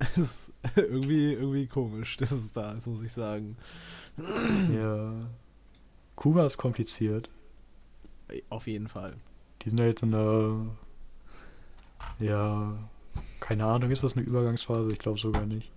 es 0.17 0.19
ist 0.19 0.53
irgendwie, 0.77 1.35
irgendwie 1.35 1.67
komisch, 1.67 2.17
dass 2.17 2.33
es 2.33 2.53
da 2.53 2.73
ist, 2.73 2.87
muss 2.87 3.03
ich 3.03 3.13
sagen. 3.13 3.57
ja. 4.75 5.13
Kuba 6.17 6.47
ist 6.47 6.57
kompliziert. 6.57 7.31
Auf 8.49 8.67
jeden 8.67 8.89
Fall. 8.89 9.17
Die 9.63 9.71
sind 9.71 9.79
ja 9.79 9.87
jetzt 9.87 10.03
in 10.03 10.11
der. 10.13 10.67
Ja. 12.19 12.77
Keine 13.41 13.65
Ahnung, 13.65 13.91
ist 13.91 14.03
das 14.05 14.17
eine 14.17 14.25
Übergangsphase? 14.27 14.91
Ich 14.93 14.99
glaube 14.99 15.19
sogar 15.19 15.47
nicht. 15.47 15.71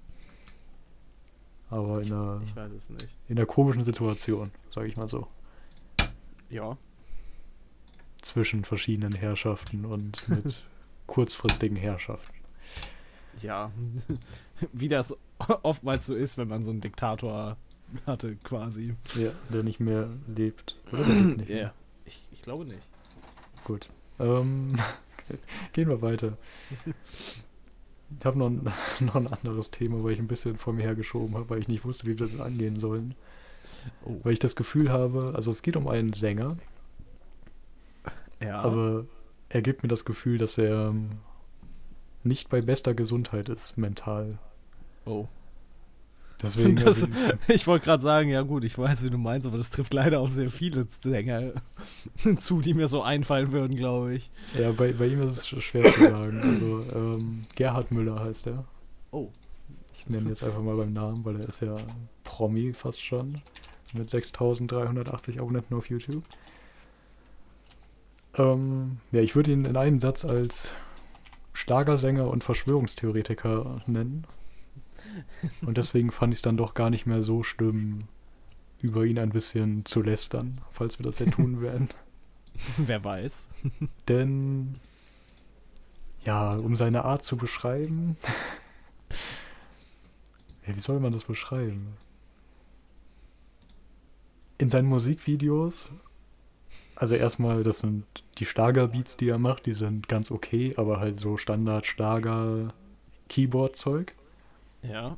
Aber 1.70 2.02
in 2.02 2.12
einer, 2.14 2.42
Ich 2.46 2.56
weiß 2.56 2.72
es 2.72 2.90
nicht. 2.90 3.10
in 3.28 3.38
einer 3.38 3.46
komischen 3.48 3.84
Situation, 3.84 4.52
sage 4.70 4.88
ich 4.88 4.96
mal 4.96 5.10
so. 5.10 5.28
Ja. 6.50 6.78
Zwischen 8.22 8.64
verschiedenen 8.64 9.14
Herrschaften 9.14 9.86
und 9.86 10.28
mit 10.30 10.64
kurzfristigen 11.08 11.78
Herrschaften. 11.78 12.34
Ja, 13.42 13.72
wie 14.74 14.88
das 14.88 15.16
oftmals 15.64 16.06
so 16.06 16.16
ist, 16.16 16.38
wenn 16.38 16.48
man 16.48 16.64
so 16.64 16.72
einen 16.72 16.82
Diktator 16.82 17.58
hatte, 18.06 18.36
quasi. 18.38 18.96
Ja, 19.16 19.32
der 19.50 19.64
nicht 19.64 19.80
mehr 19.80 20.10
lebt. 20.28 20.78
Oder 20.92 21.04
der 21.04 21.16
lebt 21.16 21.38
nicht 21.38 21.50
Ja, 21.50 21.56
mehr. 21.56 21.74
ich, 22.06 22.26
ich 22.32 22.42
glaube 22.42 22.66
nicht. 22.66 22.88
Gut. 23.66 23.90
Ähm, 24.20 24.76
gehen 25.74 25.90
wir 25.90 26.02
weiter. 26.02 26.38
Ich 28.20 28.26
habe 28.26 28.38
noch, 28.38 28.48
ein- 28.48 28.72
noch 29.00 29.16
ein 29.16 29.28
anderes 29.28 29.72
Thema, 29.72 30.04
weil 30.04 30.12
ich 30.14 30.20
ein 30.20 30.28
bisschen 30.28 30.58
vor 30.58 30.74
mir 30.74 30.84
hergeschoben 30.84 31.36
habe, 31.36 31.50
weil 31.50 31.60
ich 31.60 31.68
nicht 31.68 31.84
wusste, 31.86 32.06
wie 32.06 32.18
wir 32.20 32.28
das 32.28 32.40
angehen 32.40 32.80
sollen. 32.80 33.16
Oh, 34.06 34.18
Weil 34.24 34.34
ich 34.34 34.40
das 34.40 34.56
Gefühl 34.56 34.92
habe, 34.92 35.34
also 35.36 35.50
es 35.52 35.62
geht 35.62 35.76
um 35.76 35.88
einen 35.88 36.14
Sänger, 36.14 36.58
ja. 38.42 38.62
aber 38.62 39.06
er 39.50 39.62
gibt 39.62 39.84
mir 39.84 39.90
das 39.90 40.06
Gefühl, 40.06 40.38
dass 40.38 40.58
er 40.58 40.90
ähm, 40.90 41.12
nicht 42.24 42.50
bei 42.50 42.62
bester 42.62 42.94
Gesundheit 42.94 43.50
ist, 43.50 43.78
mental. 43.78 44.38
oh. 45.06 45.28
Deswegen, 46.42 46.76
Das, 46.84 47.04
also, 47.04 47.08
ich 47.48 47.68
wollte 47.68 47.86
gerade 47.86 48.04
sagen, 48.04 48.28
ja 48.30 48.42
gut, 48.42 48.66
ich 48.66 48.78
weiß, 48.78 49.04
wie 49.04 49.10
du 49.10 49.18
meinst, 49.18 49.48
aber 49.48 49.56
das 49.56 49.70
trifft 49.70 49.94
leider 49.94 50.20
auf 50.20 50.32
sehr 50.32 50.50
viele 50.50 50.84
Sänger 50.90 51.54
zu, 52.38 52.60
die 52.60 52.74
mir 52.74 52.90
so 52.90 53.02
einfallen 53.02 53.54
würden, 53.54 53.78
glaube 53.78 54.14
ich. 54.16 54.30
ja, 54.60 54.72
bei, 54.74 54.92
bei 54.92 55.08
ihm 55.08 55.22
ist 55.22 55.38
es 55.38 55.48
sch- 55.48 55.62
schwer 55.62 55.84
zu 55.86 56.10
sagen. 56.10 56.42
Also 56.42 56.84
ähm, 56.94 57.44
Gerhard 57.56 57.92
Müller 57.94 58.20
heißt 58.20 58.48
er. 58.48 58.66
Oh. 59.12 59.30
Ich 59.94 60.08
nenne 60.10 60.24
ihn 60.24 60.30
jetzt 60.30 60.44
einfach 60.44 60.62
mal 60.62 60.76
beim 60.76 60.92
Namen, 60.92 61.24
weil 61.24 61.40
er 61.40 61.48
ist 61.48 61.62
ja 61.62 61.74
Promi 62.26 62.74
fast 62.74 63.02
schon. 63.02 63.36
Mit 63.94 64.10
6380 64.10 65.40
Abonnenten 65.40 65.76
auf 65.78 65.90
YouTube. 65.90 66.24
Ähm, 68.38 68.98
ja, 69.14 69.22
ich 69.22 69.36
würde 69.36 69.52
ihn 69.52 69.64
in 69.64 69.78
einem 69.78 70.00
Satz 70.02 70.26
als 70.26 70.74
Schlagersänger 71.54 72.28
und 72.28 72.44
Verschwörungstheoretiker 72.44 73.82
nennen. 73.86 74.26
Und 75.62 75.78
deswegen 75.78 76.12
fand 76.12 76.34
ich 76.34 76.38
es 76.40 76.42
dann 76.42 76.58
doch 76.58 76.74
gar 76.74 76.90
nicht 76.90 77.06
mehr 77.06 77.24
so 77.24 77.44
schlimm, 77.44 78.06
über 78.82 79.06
ihn 79.06 79.20
ein 79.20 79.30
bisschen 79.30 79.86
zu 79.86 80.02
lästern, 80.02 80.60
falls 80.72 81.00
wir 81.00 81.06
das 81.06 81.20
ja 81.20 81.26
tun 81.26 81.62
werden. 81.62 81.90
Wer 82.78 83.04
weiß. 83.04 83.50
Denn, 84.08 84.76
ja, 86.26 86.56
um 86.56 86.76
seine 86.76 87.06
Art 87.06 87.24
zu 87.24 87.38
beschreiben. 87.38 88.18
ja, 90.68 90.76
wie 90.76 90.80
soll 90.80 91.00
man 91.00 91.14
das 91.14 91.24
beschreiben? 91.24 91.94
In 94.58 94.70
seinen 94.70 94.88
Musikvideos, 94.88 95.90
also 96.96 97.16
erstmal, 97.16 97.64
das 97.64 97.80
sind 97.80 98.06
die 98.38 98.46
Schlagerbeats, 98.46 99.18
die 99.18 99.30
er 99.30 99.40
macht, 99.40 99.66
die 99.66 99.74
sind 99.74 100.08
ganz 100.08 100.30
okay, 100.32 100.74
aber 100.78 101.00
halt 101.00 101.20
so 101.20 101.38
Standard-Schlager-Keyboard-Zeug. 101.38 104.14
Ja. 104.84 105.18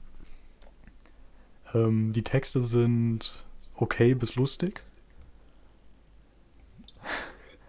Ähm, 1.73 2.13
die 2.13 2.23
Texte 2.23 2.61
sind 2.61 3.43
okay 3.75 4.13
bis 4.15 4.35
lustig. 4.35 4.81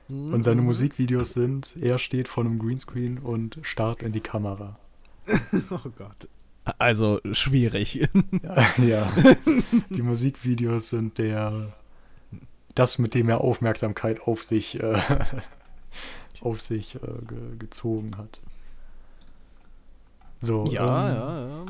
Und 0.08 0.44
seine 0.44 0.60
Mhm. 0.60 0.68
Musikvideos 0.68 1.32
sind, 1.32 1.76
er 1.80 1.98
steht 1.98 2.28
vor 2.28 2.44
einem 2.44 2.60
Greenscreen 2.60 3.18
und 3.18 3.58
starrt 3.62 4.02
in 4.02 4.12
die 4.12 4.20
Kamera. 4.20 4.78
Oh 5.70 5.90
Gott. 5.98 6.28
Also 6.78 7.20
schwierig. 7.32 8.08
ja. 8.78 9.08
Die 9.90 10.02
Musikvideos 10.02 10.90
sind 10.90 11.18
der 11.18 11.72
das, 12.76 12.98
mit 12.98 13.14
dem 13.14 13.28
er 13.28 13.40
Aufmerksamkeit 13.40 14.20
auf 14.20 14.44
sich 14.44 14.80
äh, 14.80 15.00
auf 16.40 16.60
sich 16.62 16.94
äh, 16.96 16.98
ge 17.26 17.56
gezogen 17.58 18.16
hat. 18.16 18.40
So, 20.40 20.64
Ja, 20.70 21.08
ähm, 21.08 21.16
ja, 21.16 21.48
ja. 21.48 21.64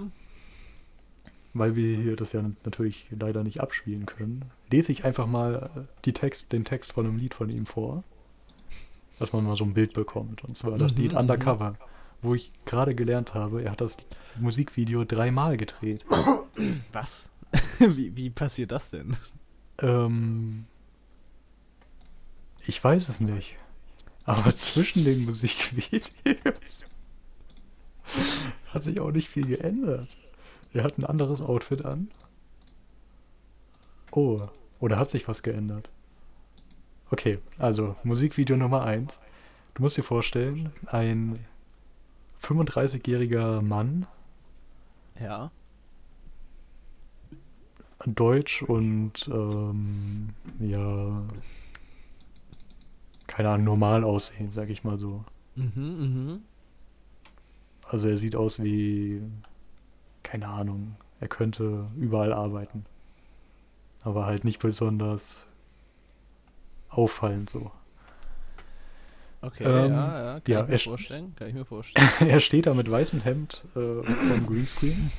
weil 1.54 1.76
wir 1.76 1.96
hier 1.96 2.16
das 2.16 2.32
ja 2.32 2.42
natürlich 2.64 3.06
leider 3.18 3.42
nicht 3.44 3.60
abspielen 3.60 4.04
können, 4.04 4.44
lese 4.70 4.92
ich 4.92 5.04
einfach 5.04 5.26
mal 5.26 5.70
äh, 5.76 5.80
die 6.04 6.12
Text, 6.12 6.52
den 6.52 6.64
Text 6.64 6.92
von 6.92 7.06
einem 7.06 7.16
Lied 7.16 7.32
von 7.34 7.48
ihm 7.48 7.64
vor, 7.64 8.02
dass 9.18 9.32
man 9.32 9.44
mal 9.44 9.56
so 9.56 9.64
ein 9.64 9.72
Bild 9.74 9.94
bekommt. 9.94 10.44
Und 10.44 10.56
zwar 10.58 10.76
das 10.76 10.92
Mhm, 10.92 10.98
Lied 10.98 11.12
mhm. 11.12 11.18
Undercover, 11.18 11.76
wo 12.20 12.34
ich 12.34 12.50
gerade 12.64 12.94
gelernt 12.94 13.32
habe, 13.34 13.62
er 13.62 13.70
hat 13.70 13.80
das 13.80 13.98
Musikvideo 14.38 15.04
dreimal 15.04 15.56
gedreht. 15.56 16.04
Was? 16.92 17.30
wie, 17.78 18.14
wie 18.16 18.30
passiert 18.30 18.72
das 18.72 18.90
denn? 18.90 19.16
Ähm, 19.80 20.64
ich 22.66 22.82
weiß 22.82 23.08
es 23.08 23.20
nicht. 23.20 23.56
Aber 24.24 24.54
zwischen 24.56 25.04
den 25.04 25.24
Musikvideos 25.24 26.84
hat 28.72 28.82
sich 28.82 29.00
auch 29.00 29.10
nicht 29.12 29.28
viel 29.28 29.46
geändert. 29.46 30.16
Er 30.72 30.84
hat 30.84 30.98
ein 30.98 31.04
anderes 31.04 31.40
Outfit 31.40 31.84
an. 31.84 32.10
Oh, 34.10 34.40
oder 34.80 34.98
hat 34.98 35.10
sich 35.10 35.28
was 35.28 35.42
geändert? 35.42 35.88
Okay, 37.10 37.38
also 37.58 37.96
Musikvideo 38.02 38.56
Nummer 38.56 38.84
1. 38.84 39.20
Du 39.74 39.82
musst 39.82 39.96
dir 39.96 40.02
vorstellen, 40.02 40.72
ein 40.86 41.44
35-jähriger 42.42 43.62
Mann, 43.62 44.06
Ja. 45.20 45.50
Deutsch 48.04 48.62
und 48.62 49.28
ähm, 49.32 50.34
ja, 50.60 51.22
keine 53.26 53.50
Ahnung, 53.50 53.64
normal 53.64 54.04
aussehen, 54.04 54.50
sag 54.50 54.70
ich 54.70 54.84
mal 54.84 54.98
so. 54.98 55.24
Mhm, 55.54 55.72
mhm. 55.76 56.40
Also 57.88 58.08
er 58.08 58.18
sieht 58.18 58.36
aus 58.36 58.62
wie, 58.62 59.22
keine 60.22 60.48
Ahnung, 60.48 60.96
er 61.20 61.28
könnte 61.28 61.88
überall 61.96 62.32
arbeiten. 62.32 62.84
Aber 64.02 64.26
halt 64.26 64.44
nicht 64.44 64.60
besonders 64.60 65.44
auffallend 66.88 67.50
so. 67.50 67.70
Okay, 69.42 69.64
Ähm, 69.64 69.92
ja, 69.92 70.34
ja, 70.34 70.40
kann 70.40 70.42
ja, 70.46 70.62
ich 70.64 70.68
mir 70.68 70.78
vorstellen. 70.78 71.34
Kann 71.36 71.48
ich 71.48 71.54
mir 71.54 71.64
vorstellen. 71.64 72.08
er 72.20 72.40
steht 72.40 72.66
da 72.66 72.74
mit 72.74 72.90
weißem 72.90 73.20
Hemd 73.20 73.64
äh, 73.74 74.02
vom 74.02 74.46
Greenscreen 74.46 75.12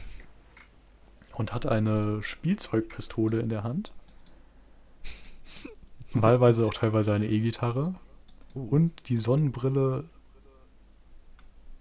und 1.34 1.54
hat 1.54 1.66
eine 1.66 2.22
Spielzeugpistole 2.24 3.40
in 3.40 3.50
der 3.50 3.64
Hand. 3.64 3.92
Wahlweise 6.22 6.66
auch 6.66 6.74
teilweise 6.74 7.14
eine 7.14 7.28
E-Gitarre. 7.28 7.96
Und 8.54 8.92
die 9.10 9.18
Sonnenbrille, 9.18 10.06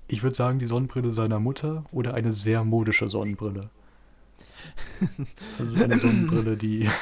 ich 0.08 0.22
würde 0.22 0.36
sagen, 0.36 0.58
die 0.58 0.66
Sonnenbrille 0.66 1.12
seiner 1.12 1.40
Mutter 1.40 1.84
oder 1.90 2.14
eine 2.14 2.32
sehr 2.32 2.64
modische 2.64 3.08
Sonnenbrille. 3.08 3.62
Das 5.58 5.68
ist 5.68 5.82
eine 5.82 5.98
Sonnenbrille, 5.98 6.56
die 6.56 6.88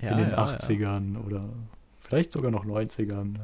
Ja, 0.00 0.10
in 0.10 0.18
den 0.18 0.30
ja, 0.30 0.44
80ern 0.44 1.24
oder 1.24 1.48
vielleicht 2.00 2.32
sogar 2.32 2.50
noch 2.50 2.64
90ern 2.64 3.38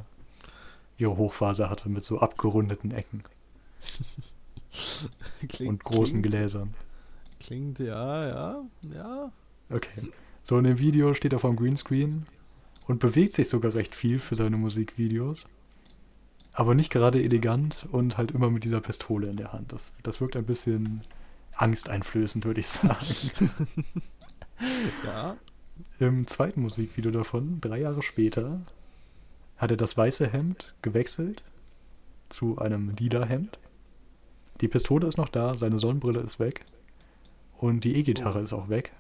ihre 0.99 1.17
Hochphase 1.17 1.69
hatte 1.69 1.89
mit 1.89 2.05
so 2.05 2.21
abgerundeten 2.21 2.93
Ecken 2.93 3.23
Ja. 4.71 5.09
Klingt, 5.49 5.71
und 5.71 5.85
großen 5.85 6.23
klingt, 6.23 6.35
Gläsern. 6.35 6.75
Klingt, 7.39 7.79
ja, 7.79 8.27
ja, 8.27 8.65
ja. 8.95 9.33
Okay. 9.71 10.11
So 10.45 10.59
in 10.59 10.65
dem 10.65 10.79
Video 10.79 11.15
steht 11.15 11.33
er 11.33 11.39
vom 11.39 11.57
Greenscreen 11.57 12.27
und 12.87 13.01
bewegt 13.01 13.33
sich 13.33 13.49
sogar 13.49 13.75
recht 13.75 13.95
viel 13.95 14.19
für 14.19 14.35
seine 14.35 14.59
Musikvideos. 14.59 15.47
Aber 16.53 16.75
nicht 16.75 16.93
gerade 16.93 17.23
elegant 17.23 17.87
und 17.91 18.17
halt 18.17 18.31
immer 18.31 18.51
mit 18.51 18.63
dieser 18.63 18.81
Pistole 18.81 19.29
in 19.29 19.37
der 19.37 19.53
Hand. 19.53 19.73
Das, 19.73 19.91
das 20.03 20.21
wirkt 20.21 20.37
ein 20.37 20.45
bisschen 20.45 21.01
angsteinflößend, 21.57 22.45
würde 22.45 22.61
ich 22.61 22.69
sagen. 22.69 22.99
Ja. 25.05 25.37
Im 25.99 26.29
zweiten 26.29 26.63
Musikvideo 26.63 27.11
davon, 27.11 27.61
drei 27.61 27.81
Jahre 27.81 28.05
später, 28.05 28.61
hat 29.57 29.73
er 29.73 29.77
das 29.77 29.97
weiße 29.97 30.29
Hemd 30.29 30.73
gewechselt 30.81 31.43
zu 32.29 32.59
einem 32.59 32.95
lila 32.97 33.25
Hemd. 33.25 33.59
Die 34.61 34.69
Pistole 34.69 35.09
ist 35.09 35.19
noch 35.19 35.29
da, 35.29 35.57
seine 35.57 35.81
Sonnenbrille 35.81 36.21
ist 36.21 36.39
weg 36.39 36.65
und 37.59 37.83
die 37.83 37.97
E-Gitarre 37.97 38.43
ist 38.43 38.53
auch 38.53 38.69
weg. 38.69 38.93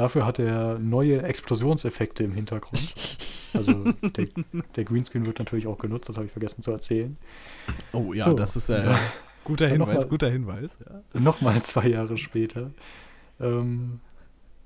Dafür 0.00 0.24
hat 0.24 0.38
er 0.38 0.78
neue 0.78 1.20
Explosionseffekte 1.22 2.24
im 2.24 2.32
Hintergrund. 2.32 2.94
Also 3.52 3.82
der, 4.14 4.28
der 4.76 4.84
Greenscreen 4.84 5.26
wird 5.26 5.40
natürlich 5.40 5.66
auch 5.66 5.76
genutzt, 5.78 6.08
das 6.08 6.16
habe 6.16 6.26
ich 6.26 6.30
vergessen 6.32 6.62
zu 6.62 6.70
erzählen. 6.70 7.16
Oh 7.92 8.12
ja, 8.12 8.24
So, 8.26 8.34
das 8.34 8.54
ist 8.54 8.70
äh, 8.70 8.94
guter 9.44 9.66
Hinweis, 9.66 9.98
mal- 9.98 10.06
guter 10.08 10.30
Hinweis. 10.30 10.78
Ja. 11.14 11.20
Nochmal 11.20 11.60
zwei 11.62 11.88
Jahre 11.88 12.16
später. 12.16 12.70
Ähm, 13.40 13.98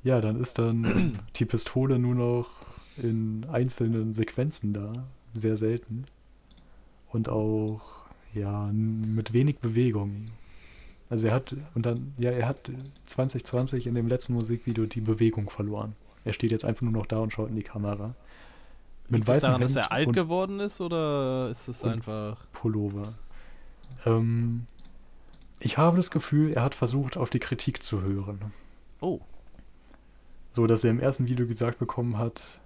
ja, 0.02 0.20
dann 0.20 0.38
ist 0.38 0.58
dann 0.58 1.18
die 1.36 1.46
Pistole 1.46 1.98
nur 1.98 2.14
noch 2.14 2.50
in 3.02 3.46
einzelnen 3.50 4.12
Sequenzen 4.12 4.74
da. 4.74 4.92
Sehr 5.32 5.56
selten. 5.56 6.04
Und 7.10 7.30
auch, 7.30 7.80
ja, 8.34 8.70
mit 8.70 9.32
wenig 9.32 9.60
Bewegung. 9.60 10.26
Also 11.10 11.28
er 11.28 11.34
hat, 11.34 11.54
und 11.74 11.86
dann, 11.86 12.14
ja, 12.18 12.30
er 12.30 12.48
hat 12.48 12.70
2020 13.06 13.86
in 13.86 13.94
dem 13.94 14.08
letzten 14.08 14.34
Musikvideo 14.34 14.86
die 14.86 15.00
Bewegung 15.00 15.50
verloren. 15.50 15.94
Er 16.24 16.32
steht 16.32 16.50
jetzt 16.50 16.64
einfach 16.64 16.82
nur 16.82 16.92
noch 16.92 17.06
da 17.06 17.18
und 17.18 17.32
schaut 17.32 17.50
in 17.50 17.56
die 17.56 17.62
Kamera. 17.62 18.14
Mit 19.08 19.22
es 19.22 19.28
weißem 19.28 19.48
daran, 19.48 19.60
dass 19.60 19.74
Hemd 19.74 19.86
er 19.86 19.92
alt 19.92 20.12
geworden 20.12 20.60
ist 20.60 20.80
oder 20.80 21.50
ist 21.50 21.68
es 21.68 21.84
einfach. 21.84 22.46
Pullover. 22.52 23.14
Ähm, 24.06 24.66
ich 25.60 25.76
habe 25.78 25.98
das 25.98 26.10
Gefühl, 26.10 26.52
er 26.52 26.62
hat 26.62 26.74
versucht, 26.74 27.16
auf 27.16 27.30
die 27.30 27.38
Kritik 27.38 27.82
zu 27.82 28.02
hören. 28.02 28.52
Oh, 29.00 29.20
So, 30.52 30.66
dass 30.66 30.84
er 30.84 30.90
im 30.90 31.00
ersten 31.00 31.28
Video 31.28 31.46
gesagt 31.46 31.78
bekommen 31.78 32.16
hat, 32.16 32.60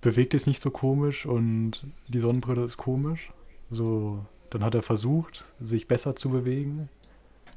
bewegt 0.00 0.34
es 0.34 0.46
nicht 0.46 0.60
so 0.60 0.70
komisch 0.70 1.26
und 1.26 1.84
die 2.06 2.20
Sonnenbrille 2.20 2.64
ist 2.64 2.76
komisch. 2.76 3.32
So, 3.70 4.24
dann 4.56 4.64
hat 4.64 4.74
er 4.74 4.82
versucht, 4.82 5.44
sich 5.60 5.86
besser 5.86 6.16
zu 6.16 6.30
bewegen 6.30 6.88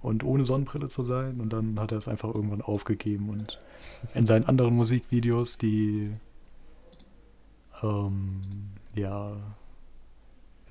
und 0.02 0.26
ohne 0.26 0.44
Sonnenbrille 0.44 0.90
zu 0.90 1.02
sein 1.02 1.40
und 1.40 1.54
dann 1.54 1.80
hat 1.80 1.94
er 1.94 1.98
es 1.98 2.10
einfach 2.10 2.28
irgendwann 2.36 2.62
aufgegeben 2.62 3.30
und 3.30 3.58
in 4.14 4.26
seinen 4.26 4.44
anderen 4.44 4.76
Musikvideos, 4.76 5.58
die 5.58 6.12
ähm, 7.82 8.42
ja 8.96 9.32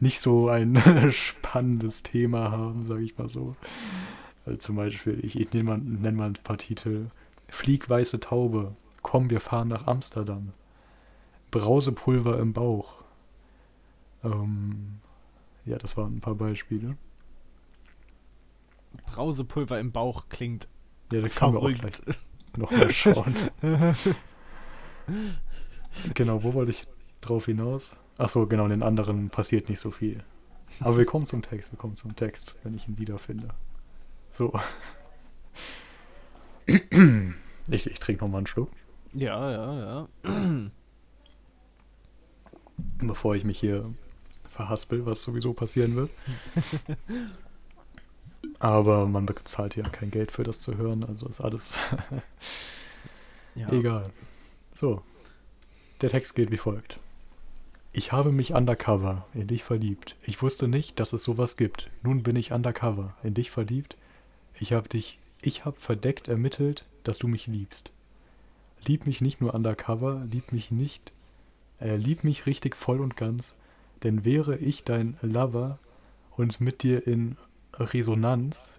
nicht 0.01 0.21
so 0.21 0.51
ein 0.51 0.77
spannendes 1.12 2.03
Thema 2.03 2.51
haben, 2.51 2.85
sage 2.85 3.05
ich 3.05 3.17
mal 3.17 3.31
so. 3.31 3.57
Also 4.45 4.59
zum 4.59 4.77
Beispiel, 4.77 5.25
ich, 5.25 5.41
ich 5.41 5.51
nenne 5.55 5.64
mal, 5.64 5.79
nenn 5.79 6.14
mal 6.14 6.27
ein 6.27 6.35
paar 6.45 6.59
Titel. 6.59 7.07
Flieg 7.49 7.88
weiße 7.88 8.21
Taube. 8.21 8.77
Komm, 9.01 9.31
wir 9.31 9.41
fahren 9.41 9.69
nach 9.69 9.87
Amsterdam. 9.87 10.53
Brausepulver 11.51 12.38
im 12.38 12.53
Bauch. 12.53 13.03
Ähm, 14.23 15.01
ja, 15.68 15.78
das 15.78 15.96
waren 15.96 16.16
ein 16.16 16.20
paar 16.20 16.35
Beispiele. 16.35 16.96
Brausepulver 19.07 19.78
im 19.78 19.92
Bauch 19.92 20.28
klingt 20.28 20.68
Ja, 21.12 21.20
da 21.20 21.28
können 21.28 21.52
wir 21.54 21.61
auch 21.61 21.70
gleich 21.70 21.96
verrückt. 21.96 22.18
nochmal 22.57 22.90
schauen. 22.92 23.35
genau, 26.14 26.42
wo 26.42 26.54
wollte 26.54 26.70
ich 26.70 26.85
drauf 27.20 27.46
hinaus? 27.46 27.96
Ach 28.18 28.28
so, 28.28 28.46
genau, 28.46 28.64
in 28.64 28.70
den 28.70 28.83
anderen 28.83 29.31
passiert 29.31 29.68
nicht 29.68 29.81
so 29.81 29.90
viel. 29.90 30.24
Aber 30.81 30.96
wir 30.98 31.04
kommen 31.07 31.26
zum 31.26 31.42
Text, 31.42 31.72
wir 31.72 31.78
kommen 31.78 31.96
zum 31.96 32.16
Text, 32.16 32.54
wenn 32.62 32.74
ich 32.74 32.88
ihn 32.88 32.98
wiederfinde. 32.98 33.48
So. 34.31 34.52
Ich, 37.70 37.87
ich 37.87 37.98
trinke 37.98 38.22
nochmal 38.24 38.38
einen 38.40 38.46
Schluck, 38.46 38.70
Ja, 39.14 39.50
ja, 39.50 39.78
ja. 39.78 40.09
bevor 42.98 43.35
ich 43.37 43.44
mich 43.44 43.59
hier 43.59 43.92
verhaspel, 44.59 45.07
was 45.07 45.23
sowieso 45.23 45.53
passieren 45.53 45.94
wird. 45.94 46.11
Aber 48.59 49.07
man 49.07 49.25
bezahlt 49.25 49.77
ja 49.77 49.88
kein 49.88 50.11
Geld 50.11 50.33
für 50.33 50.42
das 50.42 50.61
zu 50.61 50.77
hören, 50.77 51.05
also 51.05 51.29
ist 51.29 51.40
alles 51.40 51.79
ja. 53.55 53.68
Egal. 53.73 54.11
So. 54.75 55.03
Der 56.01 56.11
Text 56.11 56.35
geht 56.35 56.51
wie 56.51 56.57
folgt. 56.57 56.99
Ich 57.92 58.11
habe 58.12 58.33
mich 58.33 58.53
undercover 58.53 59.27
in 59.33 59.47
dich 59.47 59.62
verliebt. 59.62 60.16
Ich 60.23 60.42
wusste 60.42 60.66
nicht, 60.66 60.99
dass 60.99 61.12
es 61.12 61.23
sowas 61.23 61.57
gibt. 61.57 61.90
Nun 62.03 62.23
bin 62.25 62.37
ich 62.37 62.53
undercover 62.53 63.14
in 63.23 63.35
dich 63.35 63.51
verliebt. 63.51 63.97
Ich 64.59 64.73
habe 64.73 64.88
dich, 64.88 65.18
ich 65.40 65.64
habe 65.64 65.79
verdeckt 65.79 66.27
ermittelt, 66.27 66.85
dass 67.05 67.18
du 67.18 67.29
mich 67.29 67.47
liebst. 67.47 67.90
Lieb 68.87 69.07
mich 69.07 69.21
nicht 69.21 69.40
nur 69.40 69.55
undercover, 69.55 70.25
lieb 70.31 70.53
mich 70.53 70.71
nicht, 70.71 71.12
äh, 71.81 71.97
lieb 71.97 72.23
mich 72.25 72.47
richtig 72.47 72.77
voll 72.77 73.01
und 73.01 73.16
ganz, 73.16 73.55
denn 74.02 74.24
wäre 74.24 74.56
ich 74.56 74.84
dein 74.84 75.16
Lover 75.22 75.78
und 76.37 76.61
mit 76.61 76.82
dir 76.82 77.06
in 77.06 77.37
Resonanz, 77.74 78.70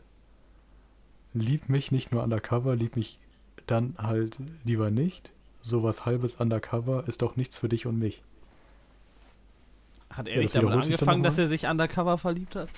lieb 1.34 1.70
mich 1.70 1.92
nicht 1.92 2.12
nur 2.12 2.24
undercover, 2.24 2.76
lieb 2.76 2.96
mich 2.96 3.18
dann 3.68 3.96
halt 3.98 4.38
lieber 4.64 4.92
nicht. 4.92 5.32
Sowas 5.62 6.06
halbes 6.06 6.36
undercover 6.36 7.04
ist 7.08 7.22
doch 7.22 7.36
nichts 7.36 7.58
für 7.58 7.70
dich 7.70 7.86
und 7.86 8.00
mich. 8.00 8.22
Hat 10.10 10.28
er 10.28 10.36
Ja, 10.38 10.42
nicht 10.42 10.56
damit 10.56 10.72
angefangen, 10.72 11.22
dass 11.22 11.38
er 11.38 11.48
sich 11.48 11.68
undercover 11.68 12.18
verliebt 12.18 12.56
hat? 12.56 12.70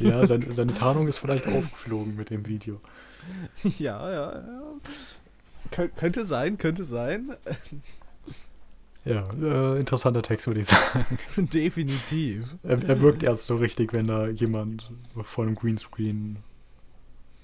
Ja, 0.00 0.26
seine, 0.26 0.50
seine 0.52 0.74
Tarnung 0.74 1.06
ist 1.08 1.18
vielleicht 1.18 1.46
aufgeflogen 1.46 2.16
mit 2.16 2.30
dem 2.30 2.46
Video. 2.46 2.80
ja, 3.78 4.10
ja, 4.10 4.32
ja. 4.32 4.62
Kön 5.70 5.94
könnte 5.94 6.24
sein, 6.24 6.58
könnte 6.58 6.84
sein. 6.84 7.36
Ja, 9.06 9.28
äh, 9.40 9.78
interessanter 9.78 10.20
Text, 10.22 10.48
würde 10.48 10.60
ich 10.60 10.66
sagen. 10.66 11.18
Definitiv. 11.36 12.44
Er, 12.64 12.82
er 12.82 13.00
wirkt 13.00 13.22
erst 13.22 13.46
so 13.46 13.56
richtig, 13.56 13.92
wenn 13.92 14.06
da 14.06 14.26
jemand 14.26 14.90
vor 15.22 15.44
einem 15.44 15.54
Greenscreen 15.54 16.38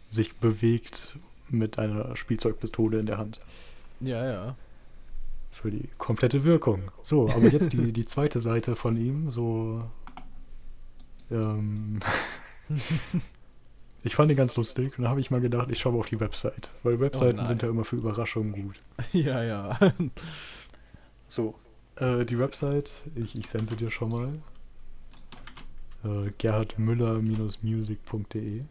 sich 0.09 0.35
bewegt 0.35 1.16
mit 1.48 1.79
einer 1.79 2.16
Spielzeugpistole 2.16 2.98
in 2.98 3.07
der 3.07 3.18
Hand. 3.18 3.40
Ja, 4.01 4.25
ja. 4.25 4.57
Für 5.51 5.70
die 5.70 5.88
komplette 5.98 6.42
Wirkung. 6.42 6.90
So, 7.05 7.31
aber 7.31 7.46
jetzt 7.46 7.72
die, 7.72 7.92
die 7.92 8.07
zweite 8.07 8.40
Seite 8.40 8.75
von 8.75 8.96
ihm, 8.96 9.31
so. 9.31 9.85
Ähm, 11.31 12.01
ich 14.03 14.16
fand 14.16 14.33
ihn 14.33 14.37
ganz 14.37 14.57
lustig 14.57 14.98
und 14.98 15.05
da 15.05 15.11
habe 15.11 15.20
ich 15.20 15.31
mal 15.31 15.40
gedacht, 15.40 15.68
ich 15.70 15.79
schaue 15.79 15.98
auf 16.01 16.07
die 16.07 16.18
Website. 16.18 16.72
Weil 16.83 16.98
Webseiten 16.98 17.37
nein. 17.37 17.46
sind 17.46 17.62
ja 17.62 17.68
immer 17.68 17.85
für 17.85 17.96
Überraschungen 17.96 18.53
gut. 18.53 18.81
Ja, 19.12 19.42
ja. 19.42 19.79
So. 21.33 21.55
Äh, 21.97 22.25
die 22.27 22.38
Website, 22.38 22.92
ich, 23.14 23.35
ich 23.38 23.49
sende 23.49 23.75
dir 23.75 23.90
schon 23.90 24.11
mal. 24.11 24.35
Äh, 26.05 26.31
gerhardmüller-music.de 26.37 28.64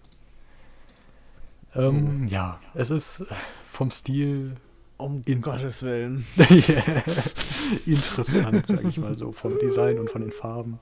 ähm, 1.73 2.27
Ja, 2.27 2.59
es 2.75 2.91
ist 2.91 3.25
vom 3.67 3.89
Stil 3.89 4.57
Um 4.97 5.23
In- 5.25 5.41
Gottes 5.41 5.81
Willen. 5.81 6.23
interessant, 7.87 8.67
sag 8.67 8.85
ich 8.85 8.99
mal 8.99 9.17
so, 9.17 9.31
vom 9.31 9.57
Design 9.57 9.97
und 9.97 10.11
von 10.11 10.21
den 10.21 10.31
Farben. 10.31 10.77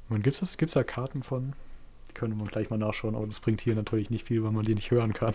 man 0.08 0.22
gibt 0.22 0.40
es 0.40 0.56
gibt's 0.56 0.74
da 0.74 0.84
Karten 0.84 1.22
von? 1.22 1.54
Die 2.08 2.14
könnte 2.14 2.36
man 2.36 2.46
gleich 2.46 2.70
mal 2.70 2.78
nachschauen, 2.78 3.14
aber 3.14 3.26
das 3.26 3.40
bringt 3.40 3.60
hier 3.60 3.74
natürlich 3.74 4.10
nicht 4.10 4.26
viel, 4.26 4.42
weil 4.44 4.52
man 4.52 4.64
die 4.64 4.74
nicht 4.74 4.90
hören 4.90 5.12
kann. 5.12 5.34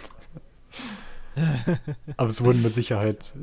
aber 2.18 2.30
es 2.30 2.44
wurden 2.44 2.62
mit 2.62 2.74
Sicherheit, 2.74 3.34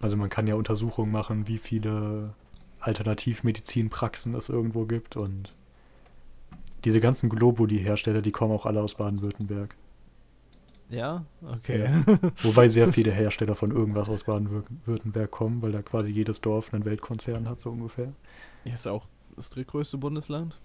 also 0.00 0.16
man 0.16 0.30
kann 0.30 0.46
ja 0.46 0.54
Untersuchungen 0.54 1.10
machen, 1.10 1.48
wie 1.48 1.58
viele 1.58 2.34
Alternativmedizinpraxen 2.80 4.34
es 4.34 4.48
irgendwo 4.48 4.84
gibt 4.84 5.16
und 5.16 5.50
diese 6.84 7.00
ganzen 7.00 7.28
Globuli-Hersteller, 7.30 8.22
die 8.22 8.32
kommen 8.32 8.52
auch 8.52 8.66
alle 8.66 8.80
aus 8.80 8.94
Baden-Württemberg. 8.94 9.74
Ja, 10.90 11.24
okay. 11.50 11.88
Wobei 12.42 12.68
sehr 12.68 12.86
viele 12.88 13.10
Hersteller 13.10 13.56
von 13.56 13.70
irgendwas 13.70 14.08
aus 14.08 14.24
Baden-Württemberg 14.24 15.30
kommen, 15.30 15.62
weil 15.62 15.72
da 15.72 15.82
quasi 15.82 16.10
jedes 16.10 16.40
Dorf 16.40 16.72
einen 16.72 16.84
Weltkonzern 16.84 17.48
hat, 17.48 17.60
so 17.60 17.70
ungefähr. 17.70 18.12
Ja, 18.64 18.74
ist 18.74 18.86
auch 18.86 19.06
das 19.34 19.50
drittgrößte 19.50 19.98
Bundesland. 19.98 20.56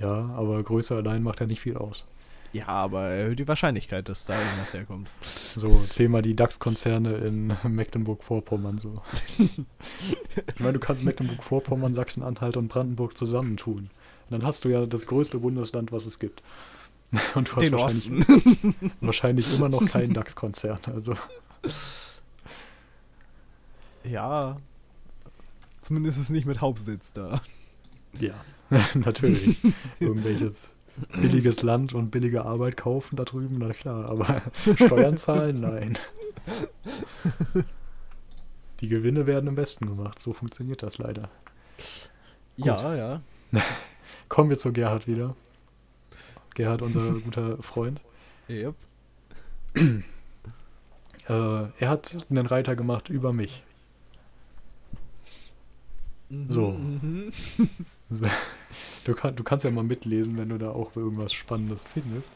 Ja, 0.00 0.30
aber 0.30 0.62
Größe 0.62 0.96
allein 0.96 1.22
macht 1.22 1.40
ja 1.40 1.46
nicht 1.46 1.60
viel 1.60 1.76
aus. 1.76 2.06
Ja, 2.52 2.68
aber 2.68 3.08
erhöht 3.08 3.38
die 3.38 3.48
Wahrscheinlichkeit, 3.48 4.08
dass 4.08 4.24
da 4.24 4.40
irgendwas 4.40 4.72
herkommt. 4.72 5.08
So, 5.20 5.82
zähl 5.90 6.08
mal 6.08 6.22
die 6.22 6.34
DAX-Konzerne 6.34 7.14
in 7.18 7.54
Mecklenburg-Vorpommern 7.68 8.78
so. 8.78 8.94
ich 9.38 10.60
meine, 10.60 10.72
du 10.74 10.80
kannst 10.80 11.04
Mecklenburg-Vorpommern, 11.04 11.92
Sachsen-Anhalt 11.92 12.56
und 12.56 12.68
Brandenburg 12.68 13.18
zusammentun. 13.18 13.90
Und 14.28 14.40
dann 14.40 14.44
hast 14.46 14.64
du 14.64 14.68
ja 14.68 14.84
das 14.86 15.06
größte 15.06 15.38
Bundesland, 15.38 15.90
was 15.92 16.06
es 16.06 16.18
gibt. 16.18 16.42
Und 17.34 17.48
du 17.48 17.56
hast 17.56 17.62
Den 17.62 17.72
wahrscheinlich, 17.72 18.28
Osten. 18.28 18.74
wahrscheinlich 19.00 19.54
immer 19.54 19.68
noch 19.68 19.86
keinen 19.86 20.12
DAX-Konzern. 20.12 20.80
Also, 20.92 21.14
ja. 24.04 24.56
Zumindest 25.80 26.18
ist 26.18 26.24
es 26.24 26.30
nicht 26.30 26.46
mit 26.46 26.60
Hauptsitz 26.60 27.12
da. 27.14 27.40
ja, 28.20 28.34
natürlich. 28.94 29.58
Irgendwelches 30.00 30.68
billiges 31.12 31.62
Land 31.62 31.94
und 31.94 32.10
billige 32.10 32.44
Arbeit 32.44 32.76
kaufen 32.76 33.16
da 33.16 33.24
drüben, 33.24 33.56
na 33.58 33.72
klar. 33.72 34.10
Aber 34.10 34.42
Steuern 34.74 35.16
zahlen, 35.16 35.60
nein. 35.60 35.96
Die 38.80 38.88
Gewinne 38.88 39.26
werden 39.26 39.46
im 39.46 39.56
Westen 39.56 39.86
gemacht. 39.86 40.18
So 40.18 40.32
funktioniert 40.32 40.82
das 40.82 40.98
leider. 40.98 41.30
Ja, 42.56 42.94
ja. 42.94 43.22
Kommen 44.28 44.50
wir 44.50 44.58
zu 44.58 44.72
Gerhard 44.72 45.06
wieder. 45.06 45.34
Gerhard, 46.54 46.82
unser 46.82 47.12
guter 47.24 47.62
Freund. 47.62 48.00
Yep. 48.48 48.74
Äh, 49.74 50.02
er 51.28 51.88
hat 51.88 52.26
einen 52.30 52.46
Reiter 52.46 52.74
gemacht 52.74 53.08
über 53.08 53.32
mich. 53.32 53.62
So. 56.48 56.72
Mhm. 56.72 57.32
Du, 59.04 59.14
kann, 59.14 59.36
du 59.36 59.44
kannst 59.44 59.64
ja 59.64 59.70
mal 59.70 59.84
mitlesen, 59.84 60.36
wenn 60.38 60.48
du 60.48 60.58
da 60.58 60.70
auch 60.70 60.96
irgendwas 60.96 61.32
Spannendes 61.32 61.84
findest. 61.84 62.32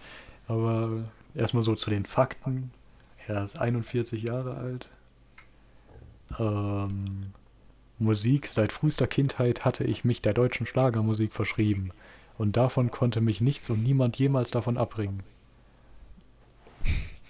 Aber 0.49 1.05
erstmal 1.35 1.63
so 1.63 1.75
zu 1.75 1.89
den 1.91 2.05
Fakten. 2.05 2.71
Er 3.27 3.43
ist 3.43 3.57
41 3.57 4.23
Jahre 4.23 4.57
alt. 4.57 4.89
Ähm, 6.39 7.33
Musik. 8.03 8.47
Seit 8.49 8.73
frühester 8.73 9.07
Kindheit 9.07 9.65
hatte 9.65 9.85
ich 9.85 10.05
mich 10.05 10.23
der 10.23 10.35
deutschen 10.35 10.67
Schlagermusik 10.67 11.33
verschrieben. 11.33 11.91
Und 12.39 12.57
davon 12.57 12.91
konnte 12.91 13.21
mich 13.21 13.41
nichts 13.41 13.71
und 13.71 13.83
niemand 13.83 14.17
jemals 14.17 14.51
davon 14.51 14.77
abbringen. 14.77 15.23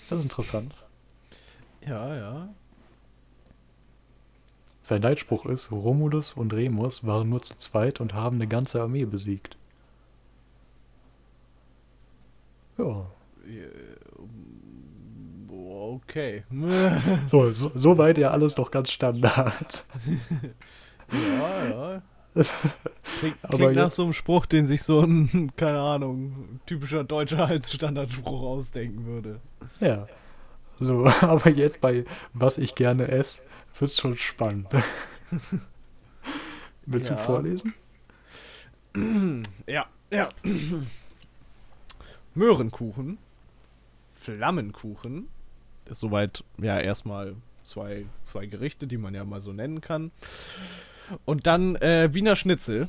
Das 0.08 0.18
ist 0.18 0.24
interessant. 0.24 0.74
Ja, 1.86 2.16
ja. 2.16 2.48
Sein 4.82 5.02
Leitspruch 5.02 5.46
ist, 5.46 5.70
Romulus 5.70 6.32
und 6.32 6.52
Remus 6.52 7.04
waren 7.06 7.28
nur 7.28 7.42
zu 7.42 7.56
zweit 7.56 8.00
und 8.00 8.14
haben 8.14 8.36
eine 8.36 8.48
ganze 8.48 8.82
Armee 8.82 9.04
besiegt. 9.04 9.56
Ja, 12.78 13.06
Okay. 15.96 16.42
So, 17.26 17.52
so, 17.52 17.70
so 17.74 17.98
weit 17.98 18.18
ja 18.18 18.30
alles 18.30 18.54
doch 18.54 18.70
ganz 18.70 18.90
Standard. 18.90 19.84
ja, 21.12 21.64
ja. 21.70 22.02
Klingt, 23.18 23.36
Aber 23.42 23.56
klingt 23.56 23.74
nach 23.74 23.90
so 23.90 24.04
einem 24.04 24.14
Spruch, 24.14 24.46
den 24.46 24.66
sich 24.66 24.82
so 24.82 25.00
ein, 25.00 25.52
keine 25.56 25.80
Ahnung, 25.80 26.60
typischer 26.64 27.04
deutscher 27.04 27.46
als 27.46 27.72
Standardspruch 27.72 28.42
ausdenken 28.42 29.04
würde. 29.04 29.40
Ja. 29.80 30.06
So, 30.80 31.06
aber 31.20 31.50
jetzt 31.50 31.80
bei 31.82 32.04
was 32.32 32.56
ich 32.56 32.74
gerne 32.74 33.08
esse, 33.08 33.42
wird's 33.78 34.00
schon 34.00 34.16
spannend. 34.16 34.68
Willst 36.86 37.10
du 37.10 37.14
Ja. 37.14 37.18
vorlesen? 37.18 37.74
Ja, 39.66 39.86
ja. 40.10 40.28
Möhrenkuchen, 42.34 43.16
Flammenkuchen, 44.14 45.28
soweit 45.90 46.44
ja 46.60 46.78
erstmal 46.78 47.34
zwei, 47.62 48.06
zwei 48.22 48.46
Gerichte, 48.46 48.86
die 48.86 48.96
man 48.98 49.14
ja 49.14 49.24
mal 49.24 49.40
so 49.40 49.52
nennen 49.52 49.80
kann. 49.80 50.10
Und 51.24 51.46
dann 51.46 51.76
äh, 51.76 52.10
Wiener 52.12 52.36
Schnitzel. 52.36 52.88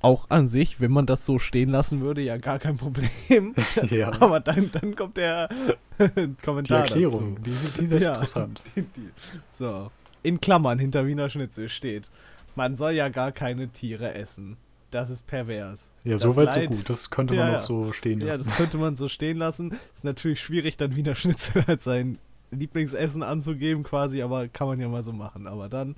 Auch 0.00 0.28
an 0.28 0.46
sich, 0.48 0.82
wenn 0.82 0.90
man 0.90 1.06
das 1.06 1.24
so 1.24 1.38
stehen 1.38 1.70
lassen 1.70 2.02
würde, 2.02 2.20
ja 2.20 2.36
gar 2.36 2.58
kein 2.58 2.76
Problem. 2.76 3.54
Ja. 3.90 4.12
Aber 4.20 4.38
dann, 4.40 4.70
dann 4.70 4.94
kommt 4.94 5.16
der 5.16 5.48
Die 5.98 6.34
Kommentar 6.44 6.80
Erklärung, 6.80 7.36
dazu. 7.36 7.50
die, 7.78 7.86
die 7.88 7.94
ist 7.94 8.02
Ja. 8.02 8.08
interessant. 8.10 8.60
Die, 8.76 8.82
die, 8.82 9.08
so, 9.50 9.90
in 10.22 10.40
Klammern 10.42 10.78
hinter 10.78 11.06
Wiener 11.06 11.30
Schnitzel 11.30 11.70
steht, 11.70 12.10
man 12.54 12.76
soll 12.76 12.92
ja 12.92 13.08
gar 13.08 13.32
keine 13.32 13.68
Tiere 13.68 14.12
essen. 14.12 14.58
Das 14.94 15.10
ist 15.10 15.26
pervers. 15.26 15.90
Ja, 16.04 16.12
Das 16.12 16.22
so 16.22 16.36
weit 16.36 16.52
so 16.52 16.60
Leid- 16.60 16.68
gut. 16.68 16.88
Das 16.88 17.10
könnte 17.10 17.34
man 17.34 17.46
Ja, 17.46 17.50
auch 17.50 17.56
ja. 17.56 17.62
so 17.62 17.92
stehen 17.92 18.20
Ja, 18.20 18.28
lassen. 18.28 18.44
das 18.44 18.56
könnte 18.56 18.76
man 18.76 18.94
so 18.94 19.08
stehen 19.08 19.38
lassen. 19.38 19.72
Ist 19.92 20.04
natürlich 20.04 20.40
schwierig, 20.40 20.76
dann 20.76 20.94
Wiener 20.94 21.16
Schnitzel 21.16 21.64
als 21.66 21.82
sein 21.82 22.18
Lieblingsessen 22.52 23.24
anzugeben, 23.24 23.82
quasi, 23.82 24.22
aber 24.22 24.46
kann 24.46 24.68
man 24.68 24.78
ja 24.78 24.86
mal 24.88 25.02
so 25.02 25.12
machen. 25.12 25.48
Aber 25.48 25.68
dann, 25.68 25.96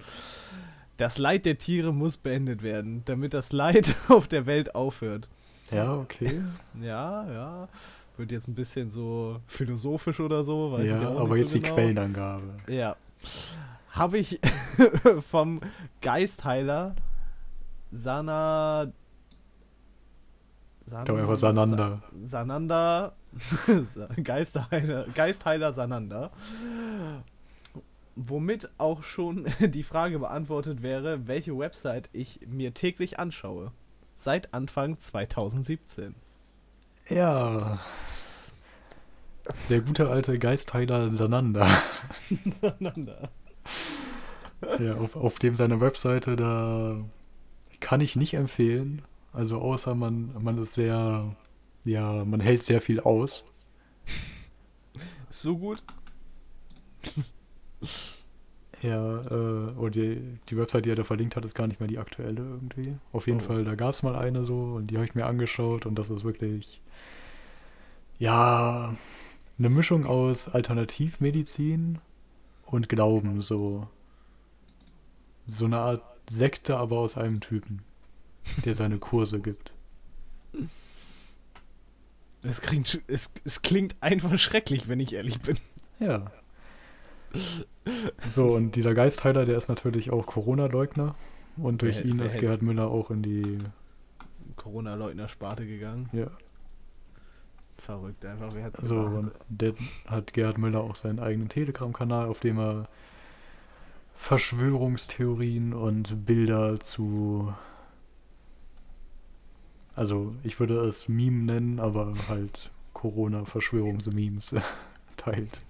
das 0.96 1.18
Leid 1.18 1.44
der 1.44 1.58
Tiere 1.58 1.92
muss 1.92 2.16
beendet 2.16 2.62
werden, 2.62 3.02
damit 3.04 3.34
das 3.34 3.52
Leid 3.52 3.94
auf 4.08 4.28
der 4.28 4.46
Welt 4.46 4.74
aufhört. 4.74 5.28
Ja, 5.70 5.94
okay. 5.94 6.40
Ja, 6.80 7.30
ja. 7.30 7.68
Wird 8.16 8.32
jetzt 8.32 8.48
ein 8.48 8.54
bisschen 8.54 8.88
so 8.88 9.40
philosophisch 9.46 10.20
oder 10.20 10.42
so, 10.42 10.72
weiß 10.72 10.84
ich 10.84 10.90
ja, 10.90 11.08
auch 11.10 11.20
aber 11.20 11.36
jetzt 11.36 11.50
so 11.50 11.58
die 11.58 11.64
genau. 11.64 11.74
Quellenangabe. 11.74 12.44
Ja. 12.66 12.96
Habe 13.90 14.16
ich 14.16 14.40
vom 15.30 15.60
Geistheiler 16.00 16.94
Sana. 17.96 18.92
San 20.84 21.04
Doch 21.04 21.16
einfach 21.18 21.36
Sananda. 21.36 22.02
Sa 22.22 22.28
Sananda. 22.28 23.12
Sa- 23.84 24.08
Geistheiler, 24.22 25.06
Geistheiler 25.14 25.72
Sananda. 25.72 26.30
Womit 28.14 28.70
auch 28.78 29.02
schon 29.02 29.46
die 29.60 29.82
Frage 29.82 30.18
beantwortet 30.18 30.82
wäre, 30.82 31.26
welche 31.26 31.58
Website 31.58 32.08
ich 32.12 32.40
mir 32.46 32.72
täglich 32.72 33.18
anschaue. 33.18 33.72
Seit 34.14 34.54
Anfang 34.54 34.98
2017. 34.98 36.14
Ja. 37.08 37.78
Der 39.68 39.80
gute 39.80 40.08
alte 40.08 40.38
Geistheiler 40.38 41.10
Sananda. 41.10 41.68
Sananda. 42.60 43.28
Ja, 44.78 44.94
auf, 44.94 45.14
auf 45.16 45.38
dem 45.38 45.54
seine 45.54 45.80
Webseite, 45.80 46.36
da 46.36 46.96
kann 47.80 48.00
ich 48.00 48.16
nicht 48.16 48.34
empfehlen. 48.34 49.02
Also 49.32 49.58
außer 49.58 49.94
man, 49.94 50.34
man 50.42 50.58
ist 50.58 50.74
sehr, 50.74 51.36
ja, 51.84 52.24
man 52.24 52.40
hält 52.40 52.64
sehr 52.64 52.80
viel 52.80 53.00
aus. 53.00 53.44
Ist 55.28 55.42
so 55.42 55.56
gut? 55.58 55.82
Ja, 58.82 59.22
äh, 59.22 59.70
und 59.72 59.94
die, 59.94 60.38
die 60.50 60.56
Website, 60.56 60.84
die 60.84 60.90
er 60.90 60.96
da 60.96 61.04
verlinkt 61.04 61.34
hat, 61.34 61.44
ist 61.44 61.54
gar 61.54 61.66
nicht 61.66 61.80
mehr 61.80 61.88
die 61.88 61.98
aktuelle 61.98 62.42
irgendwie. 62.42 62.96
Auf 63.12 63.26
jeden 63.26 63.40
Oh. 63.40 63.44
Fall, 63.44 63.64
da 63.64 63.74
gab 63.74 63.94
es 63.94 64.02
mal 64.02 64.14
eine 64.14 64.44
so 64.44 64.74
und 64.74 64.88
die 64.88 64.96
habe 64.96 65.06
ich 65.06 65.14
mir 65.14 65.24
angeschaut 65.26 65.86
und 65.86 65.98
das 65.98 66.10
ist 66.10 66.24
wirklich, 66.24 66.82
ja, 68.18 68.94
eine 69.58 69.70
Mischung 69.70 70.04
aus 70.04 70.48
Alternativmedizin 70.48 71.98
und 72.66 72.88
Glauben, 72.88 73.40
so. 73.40 73.86
So 75.46 75.64
eine 75.64 75.78
Art 75.78 76.02
Sekte, 76.28 76.76
aber 76.76 76.98
aus 76.98 77.16
einem 77.16 77.40
Typen, 77.40 77.82
der 78.64 78.74
seine 78.74 78.98
Kurse 78.98 79.40
gibt. 79.40 79.72
Es 82.42 82.60
klingt, 82.60 83.00
es, 83.08 83.30
es 83.44 83.62
klingt 83.62 83.96
einfach 84.00 84.38
schrecklich, 84.38 84.88
wenn 84.88 85.00
ich 85.00 85.14
ehrlich 85.14 85.40
bin. 85.40 85.56
Ja. 85.98 86.30
So, 88.30 88.50
und 88.54 88.76
dieser 88.76 88.94
Geistheiler, 88.94 89.44
der 89.44 89.56
ist 89.58 89.68
natürlich 89.68 90.10
auch 90.10 90.26
Corona-Leugner. 90.26 91.14
Und 91.56 91.82
durch 91.82 91.96
Wer- 91.96 92.04
ihn 92.04 92.18
wer 92.18 92.26
ist 92.26 92.38
Gerhard 92.38 92.62
Müller 92.62 92.88
auch 92.88 93.10
in 93.10 93.22
die. 93.22 93.58
Corona-Leugner-Sparte 94.56 95.66
gegangen. 95.66 96.08
Ja, 96.12 96.28
Verrückt 97.78 98.24
einfach, 98.24 98.50
wer 98.54 98.64
hat's 98.64 98.80
so, 98.88 98.94
gemacht? 98.96 99.14
und 99.16 99.32
der 99.48 99.74
hat 100.06 100.32
Gerhard 100.32 100.56
Müller 100.58 100.80
auch 100.80 100.96
seinen 100.96 101.18
eigenen 101.18 101.48
Telegram-Kanal, 101.50 102.26
auf 102.26 102.40
dem 102.40 102.58
er 102.58 102.88
Verschwörungstheorien 104.16 105.72
und 105.72 106.26
Bilder 106.26 106.80
zu. 106.80 107.54
Also, 109.94 110.34
ich 110.42 110.58
würde 110.60 110.80
es 110.80 111.08
Meme 111.08 111.44
nennen, 111.44 111.80
aber 111.80 112.14
halt 112.28 112.70
Corona-Verschwörungsmemes 112.92 114.56
teilt. 115.16 115.60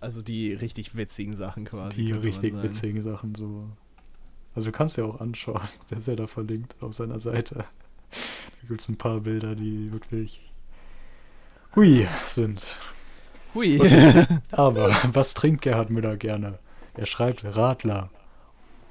Also 0.00 0.20
die 0.20 0.52
richtig 0.52 0.96
witzigen 0.96 1.36
Sachen 1.36 1.64
quasi. 1.64 1.96
Die 1.96 2.12
richtig 2.12 2.60
witzigen 2.62 3.02
Sachen 3.02 3.34
so. 3.34 3.68
Also 4.54 4.70
du 4.70 4.76
kannst 4.76 4.96
ja 4.96 5.04
auch 5.04 5.20
anschauen. 5.20 5.60
Der 5.90 5.98
ist 5.98 6.08
ja 6.08 6.16
da 6.16 6.26
verlinkt 6.26 6.74
auf 6.82 6.94
seiner 6.94 7.20
Seite. 7.20 7.64
Da 8.10 8.68
gibt 8.68 8.80
es 8.80 8.88
ein 8.88 8.96
paar 8.96 9.20
Bilder, 9.20 9.54
die 9.54 9.92
wirklich 9.92 10.40
hui 11.76 12.08
sind. 12.26 12.78
Hui. 13.54 13.80
Aber 14.50 14.96
was 15.12 15.34
trinkt 15.34 15.62
Gerhard 15.62 15.90
Müller 15.90 16.16
gerne? 16.16 16.58
Er 16.94 17.06
schreibt 17.06 17.44
Radler 17.44 18.10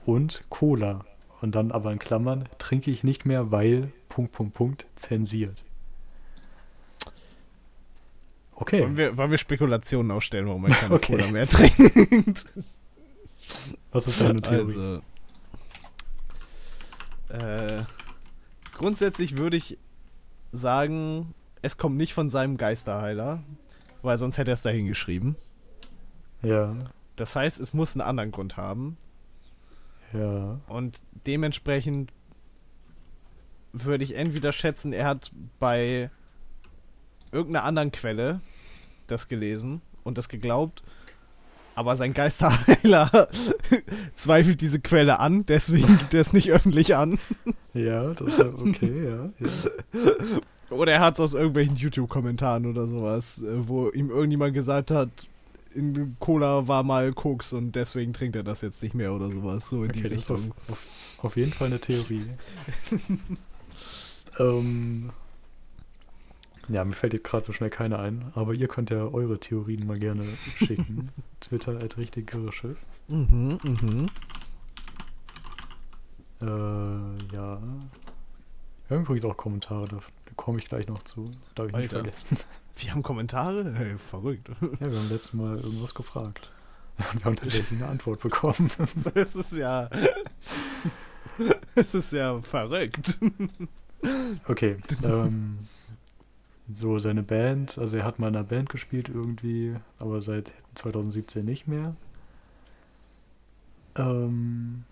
und 0.05 0.43
Cola. 0.49 1.05
Und 1.41 1.55
dann 1.55 1.71
aber 1.71 1.91
in 1.91 1.97
Klammern 1.97 2.47
trinke 2.59 2.91
ich 2.91 3.03
nicht 3.03 3.25
mehr, 3.25 3.51
weil 3.51 3.91
Punkt, 4.09 4.31
Punkt, 4.31 4.53
Punkt 4.53 4.85
zensiert. 4.95 5.63
Okay. 8.53 8.81
wollen, 8.83 8.97
wir, 8.97 9.17
wollen 9.17 9.31
wir 9.31 9.39
Spekulationen 9.39 10.11
aufstellen, 10.11 10.45
warum 10.45 10.61
man 10.61 10.71
keine 10.71 10.93
Okay. 10.95 11.17
Cola 11.17 11.31
mehr 11.31 11.47
trinkt? 11.47 12.45
Was 13.91 14.07
ist 14.07 14.21
deine 14.21 14.41
Theorie? 14.41 15.01
Also, 17.29 17.45
äh, 17.45 17.83
grundsätzlich 18.77 19.37
würde 19.37 19.57
ich 19.57 19.79
sagen, 20.51 21.33
es 21.63 21.79
kommt 21.79 21.97
nicht 21.97 22.13
von 22.13 22.29
seinem 22.29 22.57
Geisterheiler, 22.57 23.41
weil 24.01 24.17
sonst 24.17 24.37
hätte 24.37 24.51
er 24.51 24.55
es 24.55 24.61
dahin 24.61 24.85
geschrieben. 24.87 25.35
Ja, 26.41 26.75
Das 27.15 27.35
heißt, 27.35 27.59
es 27.59 27.73
muss 27.73 27.93
einen 27.95 28.01
anderen 28.01 28.31
Grund 28.31 28.57
haben. 28.57 28.97
ja. 30.13 30.59
Und 30.67 30.97
dementsprechend 31.27 32.11
würde 33.73 34.03
ich 34.03 34.15
entweder 34.15 34.51
schätzen, 34.51 34.91
er 34.91 35.05
hat 35.05 35.31
bei 35.59 36.09
irgendeiner 37.31 37.63
anderen 37.65 37.91
Quelle 37.91 38.41
das 39.07 39.27
gelesen 39.27 39.81
und 40.03 40.17
das 40.17 40.27
geglaubt, 40.29 40.83
aber 41.75 41.95
sein 41.95 42.13
Geisterheiler 42.13 43.29
zweifelt 44.15 44.59
diese 44.59 44.81
Quelle 44.81 45.19
an, 45.19 45.45
deswegen 45.45 45.97
gibt 45.99 46.13
er 46.13 46.21
es 46.21 46.33
nicht 46.33 46.51
öffentlich 46.51 46.95
an. 46.95 47.19
Ja, 47.73 48.13
das 48.13 48.33
ist 48.33 48.39
ja 48.39 48.45
okay, 48.47 49.05
ja. 49.05 49.29
ja. 49.39 50.11
Oder 50.71 50.93
er 50.93 50.99
hat 51.01 51.15
es 51.15 51.19
aus 51.19 51.33
irgendwelchen 51.33 51.75
YouTube-Kommentaren 51.75 52.65
oder 52.65 52.87
sowas, 52.87 53.41
äh, 53.41 53.67
wo 53.67 53.89
ihm 53.89 54.09
irgendjemand 54.09 54.53
gesagt 54.53 54.91
hat, 54.91 55.09
in 55.73 56.15
Cola 56.19 56.67
war 56.67 56.83
mal 56.83 57.13
Koks 57.13 57.53
und 57.53 57.73
deswegen 57.73 58.13
trinkt 58.13 58.35
er 58.35 58.43
das 58.43 58.61
jetzt 58.61 58.83
nicht 58.83 58.93
mehr 58.93 59.13
oder 59.13 59.29
sowas. 59.29 59.69
So 59.69 59.83
in 59.83 59.91
die 59.91 59.99
Okay, 59.99 60.07
auf, 60.07 60.13
Richtung. 60.17 60.53
auf, 60.67 61.17
auf 61.19 61.37
jeden 61.37 61.53
Fall 61.53 61.67
eine 61.67 61.79
Theorie. 61.79 62.25
ähm, 64.39 65.11
ja, 66.67 66.83
mir 66.85 66.93
fällt 66.93 67.13
jetzt 67.13 67.23
gerade 67.25 67.45
so 67.45 67.53
schnell 67.53 67.69
keine 67.69 67.99
ein, 67.99 68.31
aber 68.35 68.53
ihr 68.53 68.67
könnt 68.67 68.89
ja 68.89 69.05
eure 69.05 69.39
Theorien 69.39 69.85
mal 69.87 69.97
gerne 69.97 70.23
schicken. 70.57 71.09
Twitter 71.39 71.77
at 71.83 71.97
richtig 71.97 72.31
Schiff. 72.51 72.77
Mhm, 73.07 73.57
mhm. 73.63 74.09
Äh, 76.41 77.35
ja. 77.35 77.61
Wir 78.91 78.97
haben 78.97 79.05
übrigens 79.05 79.23
auch 79.23 79.37
Kommentare, 79.37 79.87
da, 79.87 79.95
da 79.95 80.31
komme 80.35 80.59
ich 80.59 80.65
gleich 80.65 80.85
noch 80.89 81.01
zu. 81.03 81.31
Darf 81.55 81.67
ich 81.67 81.73
nicht 81.73 81.93
Alter. 81.93 81.99
vergessen. 82.03 82.37
Wir 82.75 82.91
haben 82.91 83.03
Kommentare? 83.03 83.73
Hey, 83.73 83.97
verrückt. 83.97 84.49
Ja, 84.49 84.91
wir 84.91 84.99
haben 84.99 85.09
letztes 85.09 85.33
Mal 85.33 85.55
irgendwas 85.57 85.93
gefragt. 85.95 86.51
Und 86.97 87.19
wir 87.19 87.25
haben 87.25 87.35
tatsächlich 87.37 87.81
eine 87.81 87.89
Antwort 87.89 88.19
bekommen. 88.19 88.69
Das 89.13 89.35
ist 89.35 89.55
ja. 89.55 89.89
Das 91.75 91.93
ist 91.93 92.11
ja 92.11 92.41
verrückt. 92.41 93.17
Okay. 94.47 94.77
Ähm, 95.03 95.59
so 96.69 96.99
seine 96.99 97.23
Band, 97.23 97.77
also 97.77 97.95
er 97.95 98.03
hat 98.03 98.19
mal 98.19 98.27
in 98.27 98.35
einer 98.35 98.43
Band 98.43 98.69
gespielt 98.69 99.07
irgendwie, 99.07 99.75
aber 99.99 100.19
seit 100.19 100.51
2017 100.75 101.45
nicht 101.45 101.65
mehr. 101.65 101.95
Ähm, 103.95 104.83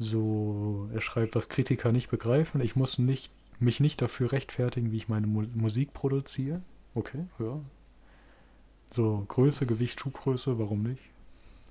so, 0.00 0.88
er 0.94 1.02
schreibt, 1.02 1.34
was 1.34 1.50
Kritiker 1.50 1.92
nicht 1.92 2.10
begreifen. 2.10 2.62
Ich 2.62 2.74
muss 2.74 2.98
nicht, 2.98 3.30
mich 3.58 3.80
nicht 3.80 4.00
dafür 4.00 4.32
rechtfertigen, 4.32 4.92
wie 4.92 4.96
ich 4.96 5.08
meine 5.08 5.26
Mu 5.26 5.42
Musik 5.54 5.92
produziere. 5.92 6.62
Okay, 6.94 7.26
ja. 7.38 7.60
So, 8.92 9.26
Größe, 9.28 9.66
Gewicht, 9.66 10.00
Schuhgröße, 10.00 10.58
warum 10.58 10.82
nicht? 10.82 11.02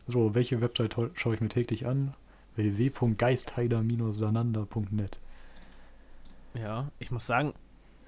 So, 0.07 0.35
welche 0.35 0.61
Website 0.61 0.95
schaue 1.15 1.33
ich 1.33 1.41
mir 1.41 1.49
täglich 1.49 1.87
an? 1.87 2.13
www.geistheider-sananda.net 2.55 5.17
Ja, 6.53 6.91
ich 6.99 7.09
muss 7.11 7.25
sagen, 7.25 7.53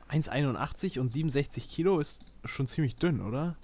1,81 0.09 0.99
und 0.99 1.11
67 1.11 1.67
Kilo 1.69 1.99
ist 1.99 2.19
schon 2.45 2.67
ziemlich 2.67 2.95
dünn, 2.95 3.21
oder? 3.21 3.55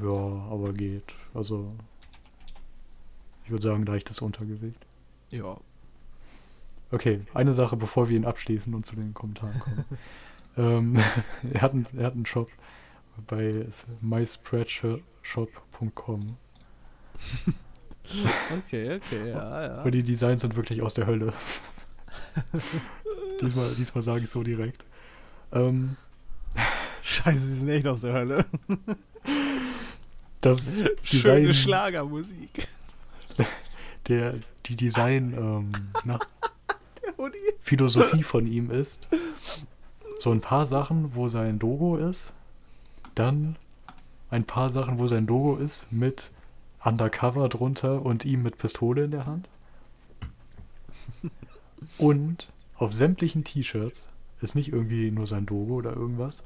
Ja, 0.00 0.10
aber 0.10 0.72
geht. 0.72 1.14
Also, 1.34 1.76
ich 3.46 3.50
würde 3.52 3.62
sagen, 3.62 3.86
leichtes 3.86 4.20
Untergewicht. 4.20 4.84
Ja. 5.30 5.56
Okay, 6.90 7.20
eine 7.32 7.52
Sache, 7.52 7.76
bevor 7.76 8.08
wir 8.08 8.16
ihn 8.16 8.24
abschließen 8.24 8.74
und 8.74 8.84
zu 8.84 8.96
den 8.96 9.14
Kommentaren 9.14 9.60
kommen. 9.60 9.84
ähm, 10.56 10.96
er, 11.52 11.62
hat 11.62 11.72
einen, 11.72 11.86
er 11.96 12.06
hat 12.06 12.14
einen 12.14 12.26
Shop 12.26 12.50
bei 13.28 13.66
myspreadshop.com. 14.00 16.36
okay, 18.58 18.96
okay, 18.96 19.30
ja, 19.30 19.62
ja. 19.62 19.82
Und 19.82 19.92
die 19.92 20.02
Designs 20.02 20.40
sind 20.40 20.56
wirklich 20.56 20.82
aus 20.82 20.94
der 20.94 21.06
Hölle. 21.06 21.32
diesmal, 23.40 23.70
diesmal 23.78 24.02
sage 24.02 24.24
ich 24.24 24.30
so 24.30 24.42
direkt. 24.42 24.84
Ähm, 25.52 25.96
Scheiße, 27.02 27.38
sie 27.38 27.60
sind 27.60 27.68
echt 27.68 27.86
aus 27.86 28.00
der 28.00 28.12
Hölle. 28.12 28.44
das 30.40 30.64
Design. 30.64 31.42
Schöne 31.42 31.54
Schlagermusik. 31.54 32.66
Der, 34.08 34.34
die 34.66 34.76
Design, 34.76 35.34
ähm, 35.36 35.72
na, 36.04 36.20
Philosophie 37.60 38.22
von 38.22 38.46
ihm 38.46 38.70
ist, 38.70 39.08
so 40.20 40.30
ein 40.30 40.40
paar 40.40 40.66
Sachen, 40.66 41.16
wo 41.16 41.26
sein 41.26 41.58
Logo 41.58 41.96
ist, 41.96 42.32
dann 43.16 43.56
ein 44.30 44.44
paar 44.44 44.70
Sachen, 44.70 44.98
wo 45.00 45.08
sein 45.08 45.26
Logo 45.26 45.56
ist, 45.56 45.90
mit 45.90 46.30
Undercover 46.84 47.48
drunter 47.48 48.04
und 48.06 48.24
ihm 48.24 48.44
mit 48.44 48.58
Pistole 48.58 49.04
in 49.04 49.10
der 49.10 49.26
Hand. 49.26 49.48
Und 51.98 52.52
auf 52.76 52.92
sämtlichen 52.92 53.44
T-Shirts 53.44 54.06
ist 54.40 54.54
nicht 54.54 54.72
irgendwie 54.72 55.10
nur 55.10 55.26
sein 55.26 55.46
Logo 55.46 55.74
oder 55.74 55.94
irgendwas, 55.94 56.42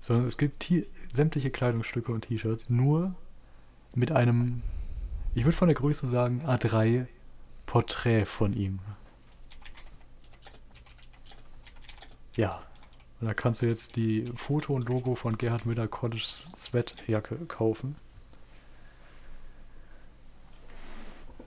sondern 0.00 0.26
es 0.26 0.38
gibt 0.38 0.70
sämtliche 1.10 1.50
Kleidungsstücke 1.50 2.12
und 2.12 2.22
T-Shirts 2.22 2.70
nur 2.70 3.14
mit 3.94 4.12
einem, 4.12 4.62
ich 5.34 5.44
würde 5.44 5.56
von 5.56 5.68
der 5.68 5.74
Größe 5.74 6.06
sagen, 6.06 6.42
A3 6.46 7.06
Porträt 7.66 8.26
von 8.26 8.52
ihm. 8.52 8.80
Ja. 12.36 12.62
Und 13.20 13.28
da 13.28 13.34
kannst 13.34 13.62
du 13.62 13.66
jetzt 13.66 13.96
die 13.96 14.24
Foto 14.34 14.74
und 14.74 14.88
Logo 14.88 15.14
von 15.14 15.38
Gerhard 15.38 15.64
Müller 15.64 15.86
College 15.86 16.26
Sweatjacke 16.56 17.36
kaufen. 17.46 17.96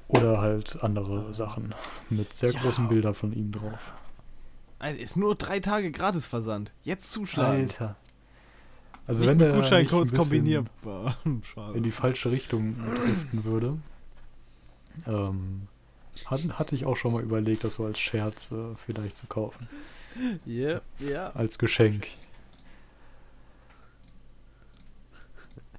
Oder 0.07 0.39
halt 0.39 0.81
andere 0.83 1.33
Sachen 1.33 1.75
mit 2.09 2.33
sehr 2.33 2.51
ja. 2.51 2.61
großen 2.61 2.87
Bildern 2.87 3.13
von 3.13 3.33
ihm 3.33 3.51
drauf. 3.51 3.91
Ist 4.97 5.17
nur 5.17 5.35
drei 5.35 5.59
Tage 5.59 5.91
gratis 5.91 6.25
Versand. 6.27 6.71
Jetzt 6.83 7.11
zuschlagen. 7.11 7.63
Alter. 7.63 7.95
Also 9.07 9.21
nicht 9.21 9.29
wenn 9.29 9.37
der 9.37 9.53
Gutscheincodes 9.53 10.13
kombinierbar 10.13 11.17
in 11.73 11.83
die 11.83 11.91
falsche 11.91 12.31
Richtung 12.31 12.75
driften 12.77 13.43
würde, 13.43 13.77
ähm, 15.07 15.67
hat, 16.25 16.41
hatte 16.57 16.75
ich 16.75 16.85
auch 16.85 16.97
schon 16.97 17.13
mal 17.13 17.21
überlegt, 17.21 17.63
das 17.63 17.75
so 17.75 17.85
als 17.85 17.99
Scherz 17.99 18.51
äh, 18.51 18.75
vielleicht 18.75 19.17
zu 19.17 19.27
kaufen. 19.27 19.67
Ja, 20.45 20.69
yeah, 20.69 20.81
ja. 20.99 21.29
Als 21.31 21.57
Geschenk. 21.57 22.07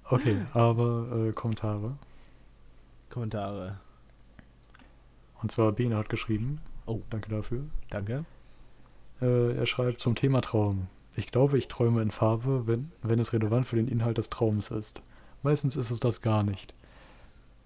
Okay, 0.04 0.42
aber 0.52 1.28
äh, 1.28 1.32
Kommentare. 1.32 1.96
Kommentare. 3.10 3.78
Und 5.42 5.50
zwar 5.50 5.72
Bene 5.72 5.96
hat 5.96 6.08
geschrieben. 6.08 6.60
Oh. 6.86 7.00
Danke 7.10 7.30
dafür. 7.30 7.64
Danke. 7.90 8.24
Äh, 9.20 9.56
er 9.56 9.66
schreibt 9.66 10.00
zum 10.00 10.14
Thema 10.14 10.42
Traum. 10.42 10.88
Ich 11.16 11.33
glaube, 11.33 11.57
ich 11.57 11.68
träume 11.68 12.02
in 12.02 12.11
Farbe, 12.11 12.66
wenn, 12.66 12.92
wenn 13.02 13.18
es 13.18 13.33
relevant 13.33 13.66
für 13.66 13.76
den 13.76 13.88
Inhalt 13.88 14.18
des 14.18 14.29
Traums 14.29 14.70
ist. 14.70 15.00
Meistens 15.42 15.74
ist 15.74 15.90
es 15.90 15.98
das 15.98 16.20
gar 16.20 16.42
nicht. 16.42 16.74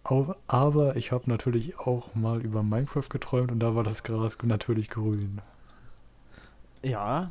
Aber 0.02 0.96
ich 0.96 1.12
habe 1.12 1.28
natürlich 1.28 1.78
auch 1.78 2.14
mal 2.14 2.40
über 2.40 2.62
Minecraft 2.62 3.08
geträumt 3.08 3.52
und 3.52 3.60
da 3.60 3.74
war 3.74 3.84
das 3.84 4.02
Gras 4.02 4.38
natürlich 4.42 4.88
grün. 4.88 5.40
Ja. 6.82 7.30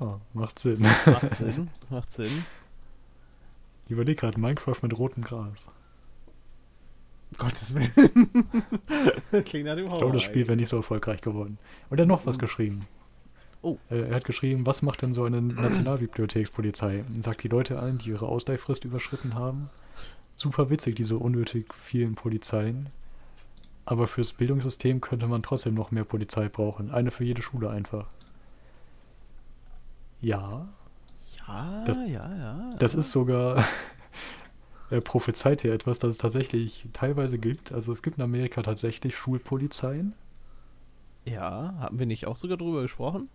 Oh, 0.00 0.16
macht 0.34 0.58
Sinn. 0.58 0.82
Macht 0.82 1.34
Sinn, 1.34 1.70
macht 1.90 2.12
Sinn. 2.12 2.44
Ich 3.86 3.92
überlege 3.92 4.20
gerade 4.20 4.38
Minecraft 4.38 4.76
mit 4.82 4.98
rotem 4.98 5.24
Gras. 5.24 5.68
Gottes 7.38 7.74
Willen. 7.74 7.92
Klingt 9.44 9.66
nach 9.66 9.76
dem 9.76 9.86
Horror. 9.86 9.94
Ich 9.94 9.98
glaube, 9.98 10.12
das 10.14 10.22
Spiel 10.22 10.46
wäre 10.46 10.56
nicht 10.56 10.68
so 10.68 10.76
erfolgreich 10.76 11.20
geworden. 11.20 11.58
Und 11.90 11.98
er 11.98 12.02
hat 12.02 12.08
noch 12.08 12.26
was 12.26 12.38
geschrieben. 12.38 12.86
Oh. 13.64 13.78
Äh, 13.90 14.08
er 14.10 14.16
hat 14.16 14.24
geschrieben, 14.24 14.66
was 14.66 14.82
macht 14.82 15.00
denn 15.00 15.14
so 15.14 15.24
eine 15.24 15.40
Nationalbibliothekspolizei? 15.40 17.04
Sagt 17.22 17.42
die 17.42 17.48
Leute 17.48 17.80
ein, 17.82 17.96
die 17.96 18.10
ihre 18.10 18.26
Ausleihfrist 18.26 18.84
überschritten 18.84 19.34
haben. 19.34 19.70
Super 20.36 20.68
witzig, 20.68 20.96
diese 20.96 21.16
unnötig 21.16 21.72
vielen 21.72 22.14
Polizeien. 22.14 22.90
Aber 23.86 24.06
fürs 24.06 24.34
Bildungssystem 24.34 25.00
könnte 25.00 25.26
man 25.26 25.42
trotzdem 25.42 25.72
noch 25.72 25.90
mehr 25.90 26.04
Polizei 26.04 26.50
brauchen. 26.50 26.90
Eine 26.90 27.10
für 27.10 27.24
jede 27.24 27.40
Schule 27.40 27.70
einfach. 27.70 28.08
Ja. 30.20 30.68
Ja, 31.46 31.84
das, 31.86 31.98
ja, 31.98 32.06
ja. 32.06 32.70
Das 32.78 32.94
ist 32.94 33.12
sogar. 33.12 33.64
er 34.90 35.00
prophezeit 35.00 35.62
hier 35.62 35.72
etwas, 35.72 35.98
das 35.98 36.10
es 36.10 36.18
tatsächlich 36.18 36.86
teilweise 36.92 37.38
gibt. 37.38 37.72
Also 37.72 37.92
es 37.92 38.02
gibt 38.02 38.18
in 38.18 38.24
Amerika 38.24 38.60
tatsächlich 38.60 39.16
Schulpolizeien. 39.16 40.14
Ja, 41.24 41.74
haben 41.78 41.98
wir 41.98 42.06
nicht 42.06 42.26
auch 42.26 42.36
sogar 42.36 42.58
drüber 42.58 42.82
gesprochen? 42.82 43.30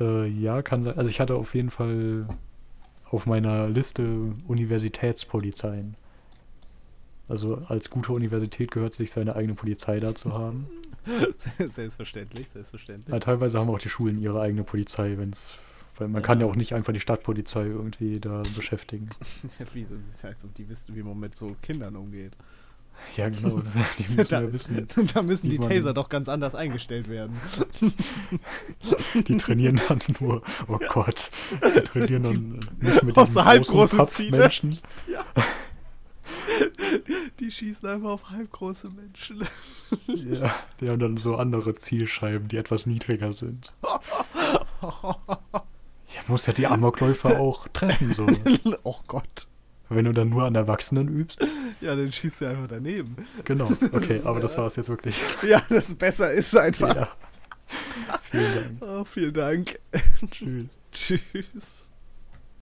Äh, 0.00 0.26
ja, 0.28 0.62
kann 0.62 0.82
sein. 0.82 0.96
Also 0.96 1.10
ich 1.10 1.20
hatte 1.20 1.34
auf 1.34 1.54
jeden 1.54 1.70
Fall 1.70 2.26
auf 3.10 3.26
meiner 3.26 3.68
Liste 3.68 4.32
Universitätspolizeien. 4.46 5.96
Also 7.28 7.62
als 7.68 7.90
gute 7.90 8.12
Universität 8.12 8.70
gehört 8.70 8.94
sich 8.94 9.10
seine 9.10 9.36
eigene 9.36 9.54
Polizei 9.54 10.00
da 10.00 10.14
zu 10.14 10.34
haben. 10.34 10.66
selbstverständlich, 11.58 12.48
selbstverständlich. 12.52 13.12
Ja, 13.12 13.20
teilweise 13.20 13.58
haben 13.58 13.70
auch 13.70 13.78
die 13.78 13.88
Schulen 13.88 14.20
ihre 14.20 14.40
eigene 14.40 14.64
Polizei, 14.64 15.16
wenn 15.18 15.30
es 15.30 15.58
weil 15.98 16.08
man 16.08 16.22
ja. 16.22 16.26
kann 16.26 16.40
ja 16.40 16.46
auch 16.46 16.56
nicht 16.56 16.74
einfach 16.74 16.92
die 16.92 17.00
Stadtpolizei 17.00 17.66
irgendwie 17.66 18.18
da 18.18 18.42
beschäftigen. 18.56 19.10
Ja, 19.58 19.66
wie 19.74 19.84
so, 19.84 19.96
als 20.22 20.44
ob 20.44 20.54
die 20.54 20.68
wissen, 20.68 20.94
wie 20.96 21.02
man 21.02 21.18
mit 21.18 21.36
so 21.36 21.54
Kindern 21.62 21.96
umgeht. 21.96 22.32
Ja, 23.16 23.28
genau. 23.28 23.60
Die 23.98 24.14
müssen 24.14 24.30
da, 24.30 24.40
ja 24.42 24.52
wissen. 24.52 24.88
Da 25.14 25.22
müssen 25.22 25.50
die 25.50 25.58
Taser 25.58 25.92
doch 25.92 26.08
ganz 26.08 26.28
anders 26.28 26.54
eingestellt 26.54 27.08
werden. 27.08 27.36
Die 29.28 29.36
trainieren 29.36 29.80
dann 29.88 30.00
nur, 30.20 30.42
oh 30.68 30.78
Gott, 30.88 31.30
die 31.74 31.80
trainieren 31.80 32.22
dann 32.22 32.60
nicht 32.80 33.02
mit 33.02 33.16
diesen 33.16 33.44
halbgroßen. 33.44 34.30
Menschen. 34.30 34.78
Ja. 35.06 35.24
Die 37.40 37.50
schießen 37.50 37.88
einfach 37.88 38.10
auf 38.10 38.30
halbgroße 38.30 38.88
Menschen. 38.90 39.46
Ja, 40.06 40.54
die 40.80 40.88
haben 40.88 40.98
dann 40.98 41.16
so 41.16 41.36
andere 41.36 41.74
Zielscheiben, 41.74 42.48
die 42.48 42.56
etwas 42.56 42.86
niedriger 42.86 43.32
sind. 43.32 43.72
Ja, 46.14 46.20
muss 46.28 46.44
ja 46.44 46.52
die 46.52 46.66
Amokläufer 46.66 47.40
auch 47.40 47.68
treffen, 47.68 48.12
so. 48.12 48.26
Oh 48.82 48.98
Gott. 49.06 49.46
Wenn 49.94 50.04
du 50.04 50.12
dann 50.12 50.28
nur 50.28 50.44
an 50.44 50.54
Erwachsenen 50.54 51.08
übst. 51.08 51.40
Ja, 51.80 51.94
dann 51.96 52.10
schießt 52.12 52.42
du 52.42 52.46
einfach 52.46 52.68
daneben. 52.68 53.16
Genau, 53.44 53.68
okay, 53.92 54.20
aber 54.24 54.40
das 54.40 54.56
war 54.56 54.66
es 54.66 54.76
jetzt 54.76 54.88
wirklich. 54.88 55.20
Ja, 55.46 55.62
das 55.68 55.94
besser 55.94 56.32
ist 56.32 56.56
einfach. 56.56 56.94
Ja. 56.94 57.08
Vielen 58.30 58.54
Dank. 58.54 58.78
Oh, 58.82 59.04
vielen 59.04 59.34
Dank. 59.34 59.78
Tschüss. 60.30 60.66
Tschüss. 60.92 61.91